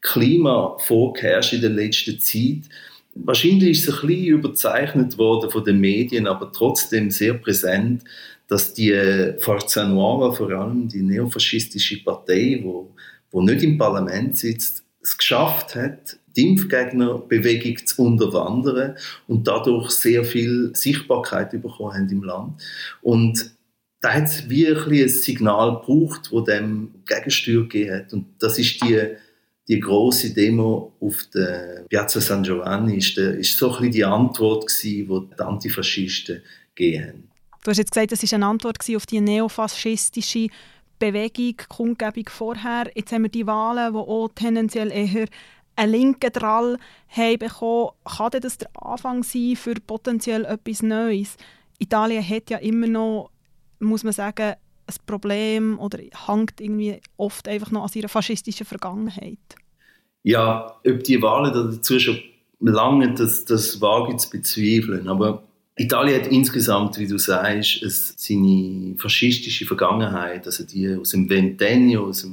Klima 0.00 0.76
vorgeherrscht 0.78 1.54
in 1.54 1.62
der 1.62 1.70
letzten 1.70 2.20
Zeit. 2.20 2.70
Wahrscheinlich 3.14 3.70
ist 3.70 3.88
es 3.88 4.02
ein 4.02 4.06
bisschen 4.06 4.26
überzeichnet 4.26 5.18
worden 5.18 5.50
von 5.50 5.64
den 5.64 5.80
Medien, 5.80 6.26
aber 6.26 6.52
trotzdem 6.52 7.10
sehr 7.10 7.34
präsent, 7.34 8.04
dass 8.52 8.74
die 8.74 9.32
Forza 9.38 9.88
Nuova, 9.88 10.30
vor 10.30 10.50
allem 10.50 10.86
die 10.86 11.00
neofaschistische 11.00 12.04
Partei, 12.04 12.60
wo, 12.62 12.94
wo 13.30 13.40
nicht 13.40 13.62
im 13.62 13.78
Parlament 13.78 14.36
sitzt, 14.36 14.84
es 15.00 15.16
geschafft 15.16 15.74
hat, 15.74 16.18
die 16.36 16.48
Impfgegnerbewegung 16.48 17.86
zu 17.86 18.02
unterwandern 18.02 18.96
und 19.26 19.48
dadurch 19.48 19.90
sehr 19.90 20.22
viel 20.24 20.70
Sichtbarkeit 20.74 21.50
bekommen 21.50 21.94
haben 21.94 22.10
im 22.10 22.22
Land. 22.24 22.62
Und 23.00 23.52
da 24.02 24.12
hat 24.12 24.24
es 24.24 24.50
wie 24.50 24.66
ein, 24.66 25.08
Signal 25.08 25.76
gebraucht, 25.76 26.30
das 26.30 26.44
dem 26.44 26.90
Gegensteuer 27.06 27.62
gegeben 27.62 27.94
hat. 27.94 28.12
Und 28.12 28.26
das 28.38 28.58
ist 28.58 28.82
die, 28.82 29.00
die 29.66 29.80
große 29.80 30.34
Demo 30.34 30.92
auf 31.00 31.24
der 31.34 31.86
Piazza 31.88 32.20
San 32.20 32.42
Giovanni, 32.42 32.98
ist, 32.98 33.16
der, 33.16 33.38
ist 33.38 33.56
so 33.56 33.68
ein 33.70 33.76
bisschen 33.78 33.92
die 33.92 34.04
Antwort 34.04 34.66
gewesen, 34.66 35.08
die 35.30 35.36
die 35.36 35.42
Antifaschisten 35.42 36.42
gegeben 36.74 37.06
haben. 37.06 37.31
Du 37.64 37.70
hast 37.70 37.78
jetzt 37.78 37.92
gesagt, 37.92 38.10
das 38.10 38.22
war 38.22 38.36
eine 38.36 38.46
Antwort 38.46 38.78
auf 38.96 39.06
die 39.06 39.20
neofaschistische 39.20 40.48
Bewegung, 40.98 41.56
Kundgebung 41.68 42.28
vorher. 42.28 42.90
Jetzt 42.94 43.12
haben 43.12 43.22
wir 43.22 43.30
die 43.30 43.46
Wahlen, 43.46 43.92
die 43.92 43.98
auch 43.98 44.28
tendenziell 44.34 44.90
eher 44.90 45.26
einen 45.76 45.92
linken 45.92 46.32
Drall 46.32 46.78
haben 47.08 47.38
bekommen. 47.38 47.90
Kann 48.04 48.40
das 48.40 48.58
der 48.58 48.68
Anfang 48.74 49.22
sein 49.22 49.56
für 49.56 49.74
potenziell 49.74 50.44
etwas 50.44 50.82
Neues? 50.82 51.36
Italien 51.78 52.28
hat 52.28 52.50
ja 52.50 52.58
immer 52.58 52.86
noch, 52.88 53.30
muss 53.78 54.04
man 54.04 54.12
sagen, 54.12 54.54
ein 54.86 54.94
Problem 55.06 55.78
oder 55.78 55.98
hängt 56.26 56.60
irgendwie 56.60 57.00
oft 57.16 57.46
einfach 57.46 57.70
noch 57.70 57.84
an 57.84 57.90
ihrer 57.94 58.08
faschistischen 58.08 58.66
Vergangenheit. 58.66 59.38
Ja, 60.24 60.76
ob 60.86 61.04
die 61.04 61.22
Wahlen 61.22 61.52
dazu 61.52 61.98
schon 61.98 62.18
lange, 62.60 63.14
das, 63.14 63.44
das 63.44 63.80
wage 63.80 64.12
ich 64.12 64.18
zu 64.18 64.30
bezweifeln. 64.30 65.08
Aber 65.08 65.42
Italien 65.76 66.20
hat 66.20 66.30
insgesamt, 66.30 66.98
wie 66.98 67.06
du 67.06 67.18
sagst, 67.18 67.82
es, 67.82 68.14
seine 68.18 68.94
faschistische 68.98 69.64
Vergangenheit, 69.64 70.46
also 70.46 70.64
die 70.64 70.94
aus 70.94 71.10
dem 71.10 71.28
Ventennio, 71.30 72.06
aus, 72.06 72.28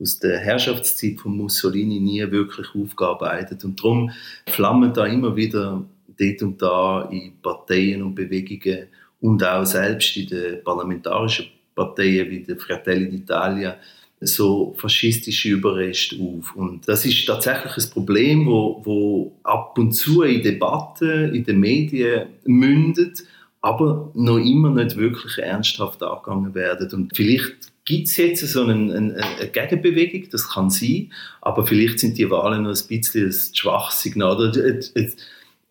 aus 0.00 0.18
der 0.18 0.38
Herrschaftszeit 0.38 1.20
von 1.20 1.36
Mussolini 1.36 2.00
nie 2.00 2.30
wirklich 2.30 2.68
aufgearbeitet. 2.74 3.64
Und 3.64 3.78
darum 3.78 4.10
flammen 4.48 4.94
da 4.94 5.06
immer 5.06 5.36
wieder 5.36 5.84
dort 6.18 6.42
und 6.42 6.62
da 6.62 7.08
in 7.10 7.32
Parteien 7.42 8.02
und 8.02 8.14
Bewegungen 8.14 8.86
und 9.20 9.44
auch 9.44 9.66
selbst 9.66 10.16
in 10.16 10.28
den 10.28 10.64
parlamentarischen 10.64 11.46
Parteien 11.74 12.30
wie 12.30 12.42
der 12.42 12.56
Fratelli 12.56 13.06
d'Italia 13.06 13.76
so 14.20 14.74
faschistische 14.76 15.48
Überreste 15.48 16.16
auf. 16.16 16.54
Und 16.54 16.86
das 16.86 17.06
ist 17.06 17.24
tatsächlich 17.26 17.76
ein 17.76 17.90
Problem, 17.90 18.46
wo, 18.46 18.80
wo 18.84 19.32
ab 19.42 19.78
und 19.78 19.92
zu 19.92 20.22
in 20.22 20.42
Debatten, 20.42 21.34
in 21.34 21.44
den 21.44 21.58
Medien 21.58 22.26
mündet, 22.44 23.24
aber 23.62 24.10
noch 24.14 24.38
immer 24.38 24.70
nicht 24.70 24.96
wirklich 24.96 25.38
ernsthaft 25.38 26.02
angegangen 26.02 26.54
werden. 26.54 26.90
Und 26.92 27.16
vielleicht 27.16 27.72
gibt 27.84 28.08
es 28.08 28.16
jetzt 28.18 28.46
so 28.46 28.62
eine, 28.62 28.94
eine, 28.94 29.16
eine, 29.16 29.48
Gegenbewegung, 29.48 30.28
das 30.30 30.48
kann 30.48 30.70
sein, 30.70 31.12
aber 31.40 31.66
vielleicht 31.66 31.98
sind 31.98 32.18
die 32.18 32.30
Wahlen 32.30 32.62
noch 32.62 32.70
ein 32.70 32.86
bisschen 32.88 33.26
ein 33.26 33.54
schwaches 33.54 34.02
Signal 34.02 34.36
oder 34.36 34.64
ein, 34.64 34.80
ein, 34.94 35.12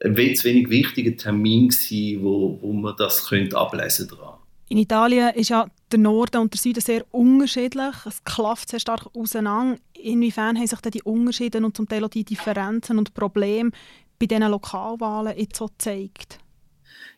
ein 0.03 0.17
wenig 0.17 0.69
wichtiger 0.69 1.15
Termin 1.15 1.69
gewesen, 1.69 2.23
wo, 2.23 2.57
wo 2.61 2.73
man 2.73 2.95
das 2.97 3.27
könnte 3.27 3.57
ablesen 3.57 4.07
daran. 4.07 4.38
In 4.71 4.77
Italien 4.77 5.33
ist 5.33 5.49
ja 5.49 5.67
der 5.91 5.97
Norden 5.97 6.41
und 6.41 6.53
der 6.53 6.59
Süden 6.59 6.81
sehr 6.81 7.03
unterschiedlich. 7.09 7.95
Es 8.05 8.23
klafft 8.23 8.69
sehr 8.69 8.79
stark 8.79 9.07
auseinander. 9.15 9.79
Inwiefern 9.99 10.57
haben 10.57 10.67
sich 10.67 10.79
die 10.79 11.01
Unterschiede 11.01 11.57
und 11.57 11.75
zum 11.75 11.89
Teil 11.89 12.03
auch 12.03 12.09
die 12.09 12.23
Differenzen 12.23 12.99
und 12.99 13.15
Probleme 13.15 13.71
bei 14.19 14.27
diesen 14.27 14.43
Lokalwahlen 14.43 15.35
jetzt 15.35 15.55
so 15.57 15.65
gezeigt? 15.65 16.37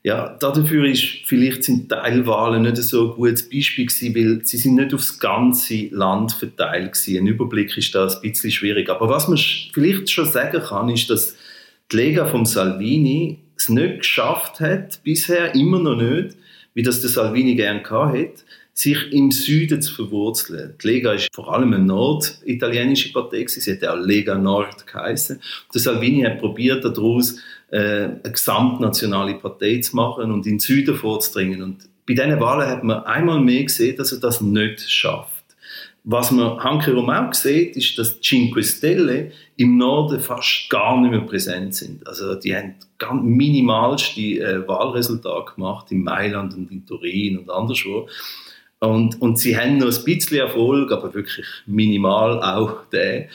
Ja, 0.04 0.30
dafür 0.40 0.86
ist 0.86 1.04
vielleicht 1.26 1.66
sind 1.66 1.90
Teilwahlen 1.90 2.64
nicht 2.64 2.78
so 2.78 3.12
ein 3.12 3.16
gutes 3.18 3.50
Beispiel 3.50 3.86
gewesen, 3.86 4.16
weil 4.16 4.46
sie 4.46 4.58
sind 4.58 4.76
nicht 4.76 4.94
aufs 4.94 5.20
ganze 5.20 5.90
Land 5.90 6.32
verteilt 6.32 6.94
gewesen. 6.94 7.18
Ein 7.18 7.28
Überblick 7.28 7.76
ist 7.78 7.94
da 7.94 8.08
ein 8.08 8.22
bisschen 8.22 8.52
schwierig. 8.52 8.90
Aber 8.90 9.10
was 9.10 9.28
man 9.28 9.38
vielleicht 9.38 10.10
schon 10.10 10.26
sagen 10.26 10.62
kann, 10.62 10.90
ist, 10.90 11.10
dass 11.10 11.36
die 11.92 11.98
Lega 11.98 12.28
von 12.28 12.46
Salvini 12.46 13.40
es 13.58 13.68
nicht 13.68 14.00
geschafft 14.00 14.62
hat, 14.62 15.04
bisher 15.04 15.54
immer 15.54 15.80
noch 15.80 15.98
nicht, 15.98 16.38
wie 16.74 16.84
das 16.84 17.02
der 17.02 17.10
Salvini 17.10 17.56
gerne 17.56 17.84
hat, 17.84 18.44
sich 18.74 19.12
im 19.12 19.32
Süden 19.32 19.82
zu 19.82 19.94
verwurzeln. 19.94 20.76
Die 20.82 20.88
Lega 20.88 21.14
ist 21.14 21.28
vor 21.34 21.54
allem 21.54 21.74
eine 21.74 21.84
norditalienische 21.84 23.12
Partei, 23.12 23.46
sie 23.48 23.72
hat 23.72 23.84
auch 23.86 23.98
Lega 23.98 24.36
Nord 24.36 24.88
geheißen. 24.88 25.42
Der 25.74 25.82
Salvini 25.82 26.24
hat 26.24 26.40
probiert, 26.40 26.84
daraus 26.86 27.38
äh, 27.70 27.78
eine 27.78 28.22
gesamtnationale 28.24 29.36
Partei 29.36 29.80
zu 29.80 29.96
machen 29.96 30.32
und 30.32 30.46
in 30.46 30.54
den 30.54 30.60
Süden 30.60 30.96
vorzudringen. 30.96 31.62
Und 31.62 31.90
bei 32.08 32.14
diesen 32.14 32.40
Wahlen 32.40 32.70
hat 32.70 32.84
man 32.84 33.04
einmal 33.04 33.40
mehr 33.42 33.64
gesehen, 33.64 33.98
dass 33.98 34.12
er 34.14 34.20
das 34.20 34.42
nicht 34.42 34.90
schafft. 34.90 35.31
Was 36.04 36.32
man 36.32 36.64
hankerum 36.64 37.12
auch 37.12 37.34
sieht, 37.34 37.76
ist, 37.76 37.98
dass 37.98 38.20
die 38.20 38.22
Cinque 38.22 38.64
Stelle 38.64 39.32
im 39.56 39.78
Norden 39.78 40.20
fast 40.20 40.68
gar 40.70 41.00
nicht 41.00 41.12
mehr 41.12 41.22
präsent 41.22 41.76
sind. 41.76 42.08
Also 42.08 42.34
die 42.34 42.56
haben 42.56 42.76
ganz 42.98 43.22
minimalste 43.24 44.22
äh, 44.22 44.68
Wahlresultate 44.68 45.54
gemacht 45.54 45.92
in 45.92 46.04
Mailand 46.04 46.56
und 46.56 46.72
in 46.72 46.88
Turin 46.88 47.38
und 47.38 47.52
anderswo. 47.52 48.08
Und, 48.80 49.22
und 49.22 49.38
sie 49.38 49.56
haben 49.56 49.78
noch 49.78 49.96
ein 49.96 50.04
bisschen 50.04 50.40
Erfolg, 50.40 50.92
aber 50.92 51.14
wirklich 51.14 51.46
minimal 51.68 52.42
auch 52.42 52.90
der, 52.90 53.30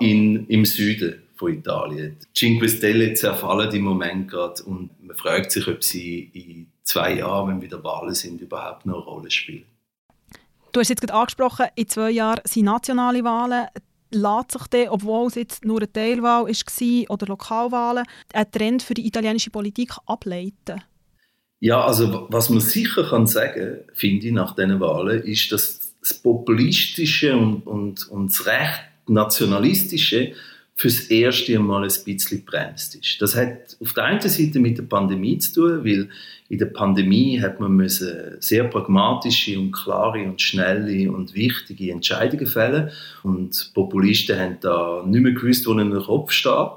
in, 0.00 0.46
im 0.46 0.64
Süden 0.64 1.22
von 1.34 1.54
Italien. 1.54 2.16
Die 2.20 2.38
Cinque 2.38 2.68
Stelle 2.68 3.14
zerfallen 3.14 3.72
im 3.74 3.82
Moment 3.82 4.30
gerade 4.30 4.62
und 4.62 4.90
man 5.02 5.16
fragt 5.16 5.50
sich, 5.50 5.66
ob 5.66 5.82
sie 5.82 6.30
in 6.32 6.66
zwei 6.84 7.18
Jahren, 7.18 7.48
wenn 7.48 7.62
wieder 7.62 7.82
Wahlen 7.82 8.14
sind, 8.14 8.40
überhaupt 8.40 8.86
noch 8.86 8.94
eine 8.94 9.04
Rolle 9.04 9.30
spielen. 9.30 9.64
Du 10.74 10.80
hast 10.80 10.88
jetzt 10.88 11.02
gerade 11.02 11.14
angesprochen, 11.14 11.66
in 11.76 11.88
zwei 11.88 12.10
Jahren 12.10 12.40
sind 12.42 12.64
nationale 12.64 13.22
Wahlen. 13.22 13.68
Lässt 14.10 14.50
sich 14.50 14.66
dann, 14.70 14.88
obwohl 14.88 15.28
es 15.28 15.36
jetzt 15.36 15.64
nur 15.64 15.78
eine 15.78 15.92
Teilwahl 15.92 16.46
war 16.46 17.10
oder 17.10 17.26
Lokalwahlen, 17.28 18.04
ein 18.32 18.50
Trend 18.50 18.82
für 18.82 18.94
die 18.94 19.06
italienische 19.06 19.50
Politik 19.50 19.92
ableiten? 20.06 20.82
Ja, 21.60 21.84
also 21.84 22.26
was 22.28 22.50
man 22.50 22.58
sicher 22.58 23.04
kann 23.04 23.28
sagen, 23.28 23.84
finde 23.92 24.26
ich, 24.26 24.32
nach 24.32 24.56
diesen 24.56 24.80
Wahlen, 24.80 25.22
ist, 25.22 25.52
dass 25.52 25.94
das 26.00 26.14
Populistische 26.14 27.36
und, 27.36 27.64
und, 27.68 28.08
und 28.08 28.32
das 28.32 28.44
Recht 28.44 28.80
Nationalistische 29.06 30.32
fürs 30.76 31.02
erste 31.02 31.58
Mal 31.60 31.84
ein 31.84 32.04
bisschen 32.04 32.44
bremst 32.44 32.96
ist. 32.96 33.22
Das 33.22 33.36
hat 33.36 33.76
auf 33.80 33.92
der 33.92 34.04
einen 34.04 34.20
Seite 34.20 34.58
mit 34.58 34.76
der 34.76 34.82
Pandemie 34.82 35.38
zu 35.38 35.52
tun, 35.54 35.84
weil 35.84 36.08
in 36.48 36.58
der 36.58 36.66
Pandemie 36.66 37.40
hat 37.40 37.60
man 37.60 37.72
müssen 37.72 38.36
sehr 38.40 38.64
pragmatische 38.64 39.58
und 39.58 39.72
klare 39.72 40.24
und 40.24 40.40
schnelle 40.40 41.10
und 41.12 41.34
wichtige 41.34 41.92
Entscheidungen 41.92 42.46
fällen 42.46 42.90
und 43.22 43.70
Populisten 43.72 44.38
haben 44.38 44.58
da 44.60 45.04
nicht 45.06 45.22
mehr 45.22 45.32
gewusst, 45.32 45.66
wo 45.66 45.72
ihnen 45.72 45.90
der 45.90 46.02
Kopf 46.02 46.32
steht. 46.32 46.70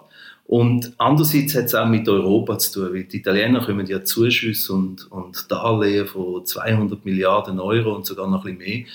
Und 0.46 0.94
andererseits 0.98 1.56
hat 1.56 1.66
es 1.66 1.76
auch 1.76 1.90
mit 1.90 2.08
Europa 2.08 2.58
zu 2.58 2.80
tun, 2.80 2.94
weil 2.94 3.04
die 3.04 3.18
Italiener 3.18 3.66
kommen 3.66 3.86
ja 3.86 4.06
Zuschüsse 4.06 4.72
und, 4.72 5.12
und 5.12 5.52
Darlehen 5.52 6.08
von 6.08 6.46
200 6.46 7.04
Milliarden 7.04 7.60
Euro 7.60 7.94
und 7.94 8.06
sogar 8.06 8.30
noch 8.30 8.46
ein 8.46 8.58
bisschen 8.58 8.80
mehr 8.80 8.88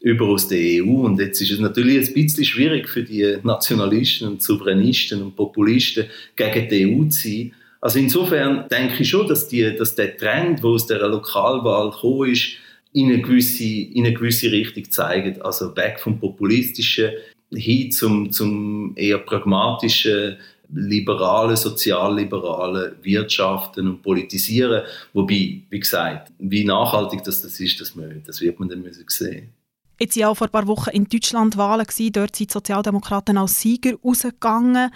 über 0.00 0.26
aus 0.26 0.48
der 0.48 0.82
EU. 0.82 1.04
Und 1.04 1.20
jetzt 1.20 1.40
ist 1.40 1.50
es 1.50 1.60
natürlich 1.60 2.08
ein 2.08 2.14
bisschen 2.14 2.44
schwierig 2.44 2.88
für 2.88 3.02
die 3.02 3.36
Nationalisten 3.42 4.28
und 4.28 4.42
Souveränisten 4.42 5.22
und 5.22 5.36
Populisten 5.36 6.06
gegen 6.36 6.68
die 6.68 6.86
EU 6.86 7.08
zu 7.08 7.28
sein. 7.28 7.52
Also 7.82 7.98
insofern 7.98 8.68
denke 8.68 9.02
ich 9.02 9.08
schon, 9.08 9.26
dass, 9.28 9.48
die, 9.48 9.74
dass 9.76 9.94
der 9.94 10.16
Trend, 10.16 10.60
der 10.60 10.66
aus 10.66 10.86
der 10.86 11.06
Lokalwahl 11.06 11.90
gekommen 11.90 12.32
ist, 12.32 12.56
in 12.92 13.12
eine 13.12 13.22
gewisse, 13.22 13.64
in 13.64 14.04
eine 14.04 14.14
gewisse 14.14 14.50
Richtung 14.50 14.90
zeigt. 14.90 15.40
Also 15.42 15.74
weg 15.76 16.00
vom 16.00 16.18
Populistischen 16.18 17.10
hin 17.52 17.90
zum, 17.92 18.32
zum 18.32 18.92
eher 18.96 19.18
pragmatischen, 19.18 20.36
liberalen, 20.72 21.56
sozialliberalen 21.56 22.92
Wirtschaften 23.02 23.88
und 23.88 24.02
Politisieren. 24.02 24.82
Wobei, 25.12 25.62
wie 25.68 25.80
gesagt, 25.80 26.32
wie 26.38 26.64
nachhaltig 26.64 27.24
das, 27.24 27.42
das 27.42 27.58
ist, 27.58 27.80
das, 27.80 27.94
das 28.24 28.40
wird 28.40 28.60
man 28.60 28.68
dann 28.68 28.82
müssen 28.82 29.04
sehen 29.08 29.59
Jetzt 30.02 30.16
waren 30.16 30.28
auch 30.28 30.34
vor 30.34 30.46
ein 30.46 30.50
paar 30.50 30.66
Wochen 30.66 30.90
in 30.90 31.04
Deutschland 31.04 31.58
Wahlen. 31.58 31.84
Dort 32.12 32.34
sind 32.34 32.48
die 32.48 32.52
Sozialdemokraten 32.52 33.36
als 33.36 33.60
Sieger 33.60 33.96
rausgegangen. 34.02 34.90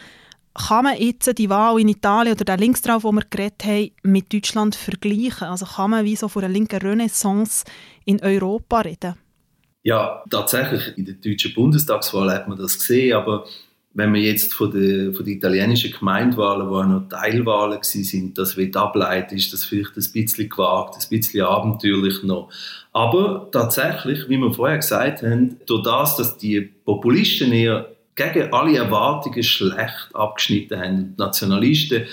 Kann 0.54 0.84
man 0.84 0.96
jetzt 0.96 1.36
die 1.36 1.50
Wahl 1.50 1.78
in 1.78 1.88
Italien 1.88 2.34
oder 2.34 2.44
der 2.44 2.56
Linksdrauf, 2.56 3.04
wo 3.04 3.12
wir 3.12 3.24
geredet 3.28 3.64
haben, 3.64 3.90
mit 4.02 4.32
Deutschland 4.32 4.74
vergleichen? 4.74 5.48
Also 5.48 5.66
kann 5.66 5.90
man 5.90 6.04
wie 6.06 6.16
so 6.16 6.28
von 6.28 6.44
einer 6.44 6.52
linken 6.54 6.80
Renaissance 6.80 7.64
in 8.06 8.22
Europa 8.22 8.80
reden? 8.80 9.16
Ja, 9.82 10.24
tatsächlich. 10.30 10.96
In 10.96 11.04
der 11.04 11.16
deutschen 11.16 11.52
Bundestagswahl 11.52 12.30
hat 12.32 12.48
man 12.48 12.56
das 12.56 12.78
gesehen, 12.78 13.14
aber 13.14 13.44
wenn 13.94 14.10
man 14.10 14.20
jetzt 14.20 14.54
von 14.54 14.72
den, 14.72 15.14
von 15.14 15.24
den 15.24 15.36
italienischen 15.36 15.92
Gemeindewahlen, 15.92 16.68
die 16.68 16.74
auch 16.74 16.84
noch 16.84 17.08
Teilwahlen 17.08 17.78
sind, 17.82 18.36
das 18.36 18.56
wird 18.56 18.76
ableiten, 18.76 19.36
ist 19.36 19.52
das 19.52 19.64
vielleicht 19.64 19.96
ein 19.96 20.12
bisschen 20.12 20.48
gewagt, 20.48 20.96
ein 20.96 21.08
bisschen 21.08 21.46
abenteuerlich 21.46 22.24
noch. 22.24 22.50
Aber 22.92 23.48
tatsächlich, 23.52 24.28
wie 24.28 24.36
wir 24.38 24.52
vorher 24.52 24.78
gesagt 24.78 25.22
haben, 25.22 25.56
durch 25.66 25.84
das, 25.84 26.16
dass 26.16 26.36
die 26.36 26.60
Populisten 26.60 27.52
eher 27.52 27.88
gegen 28.16 28.52
alle 28.52 28.78
Erwartungen 28.78 29.42
schlecht 29.42 30.08
abgeschnitten 30.12 30.78
haben, 30.78 31.14
die 31.16 31.22
Nationalisten 31.22 32.04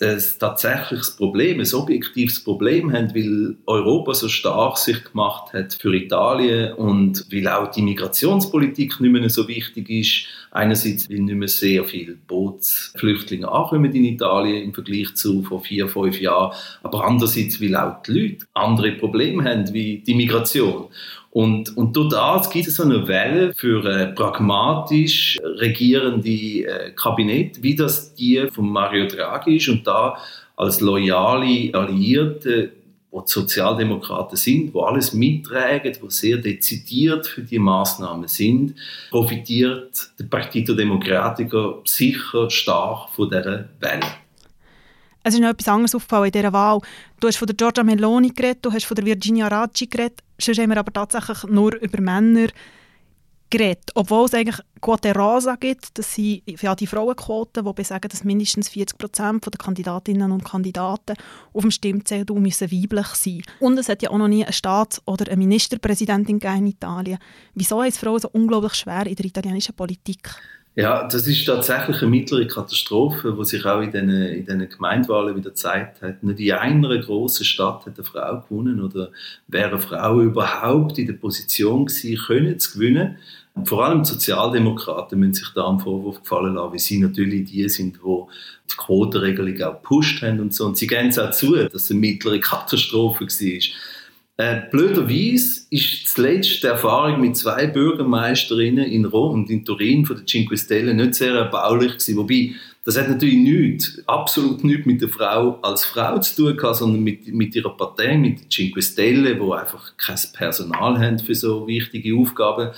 ein 0.00 0.22
tatsächliches 0.38 1.16
Problem, 1.16 1.60
ein 1.60 1.74
objektives 1.74 2.42
Problem 2.42 2.92
haben, 2.92 3.14
weil 3.14 3.56
Europa 3.66 4.14
so 4.14 4.28
stark 4.28 4.78
sich 4.78 5.02
gemacht 5.04 5.52
hat 5.52 5.74
für 5.74 5.94
Italien 5.94 6.74
und 6.74 7.26
weil 7.32 7.48
auch 7.48 7.70
die 7.70 7.82
Migrationspolitik 7.82 9.00
nicht 9.00 9.10
mehr 9.10 9.28
so 9.28 9.48
wichtig 9.48 9.90
ist. 9.90 10.26
Einerseits, 10.50 11.10
weil 11.10 11.20
nicht 11.20 11.34
mehr 11.34 11.48
sehr 11.48 11.84
viele 11.84 12.14
Bootsflüchtlinge 12.26 13.50
ankommen 13.50 13.94
in 13.94 14.04
Italien 14.04 14.64
im 14.64 14.74
Vergleich 14.74 15.14
zu 15.14 15.42
vor 15.42 15.62
vier, 15.62 15.88
fünf 15.88 16.20
Jahren, 16.20 16.54
aber 16.82 17.04
andererseits, 17.04 17.60
weil 17.60 17.76
auch 17.76 18.02
die 18.02 18.12
Leute 18.12 18.46
andere 18.54 18.92
Probleme 18.92 19.44
haben, 19.44 19.72
wie 19.72 19.98
die 19.98 20.14
Migration. 20.14 20.86
Und, 21.30 21.76
und 21.76 21.94
durch 21.94 22.50
gibt 22.50 22.66
es 22.66 22.76
so 22.76 22.84
eine 22.84 23.06
Welle 23.06 23.52
für 23.54 23.84
ein 23.84 24.14
pragmatisch 24.14 25.38
regierende 25.42 26.30
äh, 26.30 26.92
Kabinett, 26.96 27.62
wie 27.62 27.76
das 27.76 28.14
die 28.14 28.48
von 28.50 28.68
Mario 28.68 29.06
Draghi 29.06 29.56
ist 29.56 29.68
und 29.68 29.86
da 29.86 30.16
als 30.56 30.80
loyale 30.80 31.70
Alliierte, 31.72 32.72
wo 33.10 33.20
die 33.22 33.32
Sozialdemokraten 33.32 34.36
sind, 34.36 34.74
wo 34.74 34.82
alles 34.82 35.12
mittragen, 35.14 35.96
wo 36.00 36.10
sehr 36.10 36.36
dezidiert 36.36 37.26
für 37.26 37.42
die 37.42 37.58
Maßnahmen 37.58 38.28
sind, 38.28 38.74
profitiert 39.10 40.10
der 40.18 40.24
Partito 40.24 40.74
Democratico 40.74 41.82
sicher 41.84 42.50
stark 42.50 43.10
von 43.10 43.30
dieser 43.30 43.68
Welle. 43.80 44.06
Es 45.22 45.34
ist 45.34 45.40
noch 45.40 45.50
etwas 45.50 45.68
anderes 45.68 45.94
aufgefallen 45.94 46.26
in 46.26 46.32
dieser 46.32 46.52
Wahl. 46.52 46.80
Du 47.20 47.28
hast 47.28 47.36
von 47.36 47.46
der 47.46 47.56
Giorgia 47.56 47.82
Meloni 47.82 48.30
geredet, 48.30 48.64
du 48.64 48.72
hast 48.72 48.84
von 48.84 48.94
der 48.94 49.04
Virginia 49.04 49.48
Raggi 49.48 49.86
geredet, 49.86 50.22
sonst 50.38 50.58
haben 50.58 50.70
wir 50.70 50.78
aber 50.78 50.92
tatsächlich 50.92 51.44
nur 51.44 51.74
über 51.76 52.00
Männer. 52.00 52.48
Obwohl 53.94 54.26
es 54.26 54.34
eigentlich 54.34 54.60
Quote 54.80 55.14
Rosa 55.14 55.56
gibt, 55.56 55.98
das 55.98 56.14
sind 56.14 56.42
ja 56.46 56.74
die 56.74 56.86
Frauenquoten, 56.86 57.64
die 57.64 57.72
besagen, 57.72 58.08
dass 58.08 58.22
mindestens 58.22 58.68
40 58.68 58.98
Prozent 58.98 59.46
der 59.46 59.58
Kandidatinnen 59.58 60.30
und 60.30 60.44
Kandidaten 60.44 61.16
auf 61.52 61.62
dem 61.62 61.70
Stimmzettel 61.70 62.38
müssen 62.38 62.70
weiblich 62.70 63.06
sein 63.08 63.42
Und 63.60 63.78
es 63.78 63.88
hat 63.88 64.02
ja 64.02 64.10
auch 64.10 64.18
noch 64.18 64.28
nie 64.28 64.44
eine 64.44 64.52
Staats- 64.52 65.02
oder 65.06 65.26
eine 65.26 65.38
Ministerpräsidentin 65.38 66.38
in 66.38 66.66
Italien. 66.66 67.18
Wieso 67.54 67.82
ist 67.82 67.98
Frauen 67.98 68.20
so 68.20 68.28
unglaublich 68.32 68.74
schwer 68.74 69.06
in 69.06 69.16
der 69.16 69.26
italienischen 69.26 69.74
Politik? 69.74 70.30
Ja, 70.78 71.08
das 71.08 71.26
ist 71.26 71.44
tatsächlich 71.44 72.02
eine 72.02 72.10
mittlere 72.12 72.46
Katastrophe, 72.46 73.36
die 73.36 73.44
sich 73.44 73.66
auch 73.66 73.80
in 73.80 73.90
diesen, 73.90 74.10
in 74.10 74.44
diesen 74.46 74.68
Gemeindewahlen 74.68 75.34
wieder 75.34 75.50
gezeigt 75.50 76.00
hat. 76.02 76.22
Nicht 76.22 76.38
in 76.38 76.52
einer 76.52 76.98
grossen 76.98 77.44
Stadt 77.44 77.84
hat 77.84 77.96
eine 77.96 78.04
Frau 78.04 78.44
gewonnen 78.48 78.80
oder 78.80 79.10
wäre 79.48 79.80
Frau 79.80 80.20
überhaupt 80.20 80.96
in 80.98 81.08
der 81.08 81.14
Position 81.14 81.86
gewesen, 81.86 82.24
können 82.24 82.60
zu 82.60 82.74
gewinnen. 82.74 83.16
Und 83.56 83.68
vor 83.68 83.84
allem 83.84 84.04
die 84.04 84.08
Sozialdemokraten 84.08 85.18
müssen 85.18 85.34
sich 85.34 85.48
da 85.52 85.64
am 85.64 85.80
Vorwurf 85.80 86.22
gefallen 86.22 86.54
lassen, 86.54 86.70
weil 86.70 86.78
sie 86.78 86.98
natürlich 87.00 87.50
die 87.50 87.68
sind, 87.68 87.96
die 87.96 88.22
die 88.70 88.76
Quotenregelung 88.76 89.60
auch 89.62 89.82
gepusht 89.82 90.22
haben 90.22 90.38
und 90.38 90.54
so. 90.54 90.64
Und 90.66 90.78
sie 90.78 90.86
geben 90.86 91.08
es 91.08 91.18
auch 91.18 91.32
zu, 91.32 91.56
dass 91.56 91.74
es 91.74 91.90
eine 91.90 91.98
mittlere 91.98 92.38
Katastrophe 92.38 93.24
war. 93.24 93.60
Äh, 94.40 94.70
blöderweise 94.70 95.62
ist 95.68 96.16
die 96.16 96.66
Erfahrung 96.66 97.20
mit 97.20 97.36
zwei 97.36 97.66
Bürgermeisterinnen 97.66 98.84
in 98.84 99.04
Rom 99.04 99.34
und 99.34 99.50
in 99.50 99.64
Turin 99.64 100.06
von 100.06 100.14
der 100.14 100.26
Cinque 100.26 100.56
Stelle 100.56 100.94
nicht 100.94 101.16
sehr 101.16 101.34
erbaulich 101.34 101.94
gewesen. 101.94 102.16
Wobei, 102.18 102.52
das 102.84 102.96
hat 102.96 103.08
natürlich 103.08 103.36
nichts, 103.36 104.00
absolut 104.06 104.62
nichts 104.62 104.86
mit 104.86 105.02
der 105.02 105.08
Frau 105.08 105.58
als 105.62 105.84
Frau 105.84 106.20
zu 106.20 106.36
tun 106.36 106.56
gehabt, 106.56 106.76
sondern 106.76 107.02
mit, 107.02 107.26
mit 107.34 107.56
ihrer 107.56 107.76
Partei, 107.76 108.16
mit 108.16 108.40
der 108.40 108.48
Cinque 108.48 108.80
Stelle, 108.80 109.40
wo 109.40 109.54
einfach 109.54 109.96
kein 109.96 110.18
Personal 110.32 111.00
haben 111.00 111.18
für 111.18 111.34
so 111.34 111.66
wichtige 111.66 112.16
Aufgaben. 112.16 112.70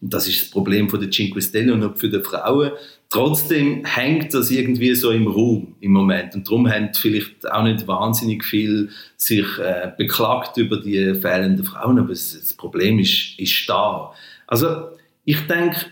Und 0.00 0.14
das 0.14 0.28
ist 0.28 0.42
das 0.42 0.50
Problem 0.50 0.88
von 0.88 1.00
der 1.00 1.10
Cinque 1.10 1.42
Stelle 1.42 1.74
und 1.74 1.82
auch 1.82 1.96
für 1.96 2.08
die 2.08 2.22
Frauen. 2.22 2.70
Trotzdem 3.10 3.84
hängt 3.84 4.32
das 4.34 4.52
irgendwie 4.52 4.94
so 4.94 5.10
im 5.10 5.26
Raum 5.26 5.74
im 5.80 5.90
Moment. 5.90 6.36
Und 6.36 6.46
darum 6.46 6.70
haben 6.70 6.94
vielleicht 6.94 7.50
auch 7.50 7.64
nicht 7.64 7.88
wahnsinnig 7.88 8.44
viel 8.44 8.90
sich 9.16 9.58
äh, 9.58 9.90
beklagt 9.98 10.56
über 10.56 10.76
die 10.76 11.14
fehlenden 11.16 11.64
Frauen. 11.64 11.98
Aber 11.98 12.10
das 12.10 12.54
Problem 12.56 13.00
ist, 13.00 13.36
ist 13.36 13.68
da. 13.68 14.12
Also, 14.46 14.90
ich 15.24 15.44
denke, 15.48 15.86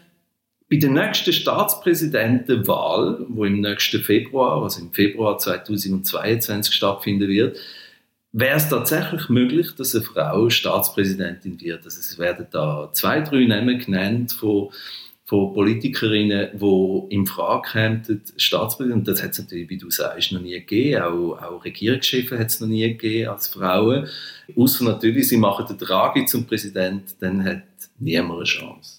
bei 0.70 0.76
der 0.76 0.90
nächsten 0.90 1.32
Staatspräsidentenwahl, 1.32 3.26
wo 3.28 3.44
im 3.44 3.62
nächsten 3.62 4.00
Februar, 4.00 4.62
also 4.62 4.80
im 4.80 4.92
Februar 4.92 5.38
2022 5.38 6.72
stattfinden 6.72 7.26
wird, 7.26 7.58
wäre 8.30 8.58
es 8.58 8.68
tatsächlich 8.68 9.28
möglich, 9.28 9.74
dass 9.76 9.92
eine 9.94 10.04
Frau 10.04 10.50
Staatspräsidentin 10.50 11.60
wird. 11.60 11.84
Also 11.84 11.98
es 11.98 12.16
werden 12.16 12.46
da 12.52 12.90
zwei, 12.92 13.22
drei 13.22 13.44
Namen 13.44 13.78
genannt 13.78 14.32
von, 14.32 14.70
von 15.28 15.52
Politikerinnen, 15.52 16.58
die 16.58 17.14
in 17.14 17.26
Frage 17.26 17.68
kämen, 17.70 18.22
Staatspräsidentin. 18.38 19.12
Das 19.12 19.22
hat 19.22 19.32
es 19.32 19.38
natürlich, 19.38 19.68
wie 19.68 19.76
du 19.76 19.90
sagst, 19.90 20.32
noch 20.32 20.40
nie 20.40 20.52
gegeben. 20.52 21.02
Auch, 21.02 21.42
auch 21.42 21.64
Regierungschefe 21.64 22.38
hat 22.38 22.46
es 22.46 22.60
noch 22.60 22.66
nie 22.66 22.88
gegeben 22.88 23.28
als 23.28 23.48
Frauen. 23.48 24.08
Außer 24.56 24.84
natürlich, 24.84 25.28
sie 25.28 25.36
machen 25.36 25.66
den 25.66 25.76
Draghi 25.76 26.24
zum 26.24 26.46
Präsident, 26.46 27.14
dann 27.20 27.44
hat 27.44 27.62
niemand 27.98 28.38
eine 28.38 28.44
Chance. 28.44 28.96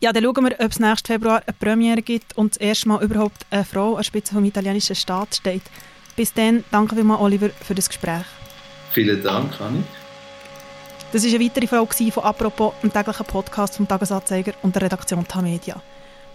Ja, 0.00 0.12
dann 0.12 0.22
schauen 0.22 0.44
wir, 0.44 0.52
ob 0.52 0.70
es 0.70 0.78
nächsten 0.78 1.06
Februar 1.08 1.42
eine 1.44 1.56
Premiere 1.58 2.00
gibt 2.00 2.38
und 2.38 2.54
das 2.54 2.60
erste 2.60 2.88
Mal 2.88 3.02
überhaupt 3.02 3.44
eine 3.50 3.64
Frau 3.64 3.90
an 3.90 3.96
der 3.96 4.04
Spitze 4.04 4.34
vom 4.34 4.44
italienischen 4.44 4.94
Staat 4.94 5.34
steht. 5.34 5.62
Bis 6.14 6.32
dann, 6.32 6.62
danke 6.70 6.94
vielmals, 6.94 7.20
Oliver, 7.20 7.50
für 7.50 7.74
das 7.74 7.88
Gespräch. 7.88 8.24
Vielen 8.92 9.20
Dank, 9.22 9.60
Annik. 9.60 9.99
Das 11.12 11.24
war 11.24 11.34
eine 11.34 11.44
weitere 11.44 11.66
Folge 11.66 12.12
von 12.12 12.22
«Apropos», 12.22 12.72
dem 12.84 12.92
täglichen 12.92 13.26
Podcast 13.26 13.76
vom 13.76 13.88
«Tagesanzeiger» 13.88 14.52
und 14.62 14.76
der 14.76 14.82
Redaktion 14.82 15.26
Tamedia. 15.26 15.82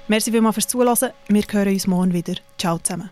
Merci 0.09 0.31
vielmals 0.31 0.55
fürs 0.55 0.67
Zuhören. 0.67 1.11
Wir 1.29 1.43
hören 1.49 1.73
uns 1.73 1.87
morgen 1.87 2.11
wieder. 2.11 2.33
Ciao 2.57 2.77
zusammen. 2.79 3.09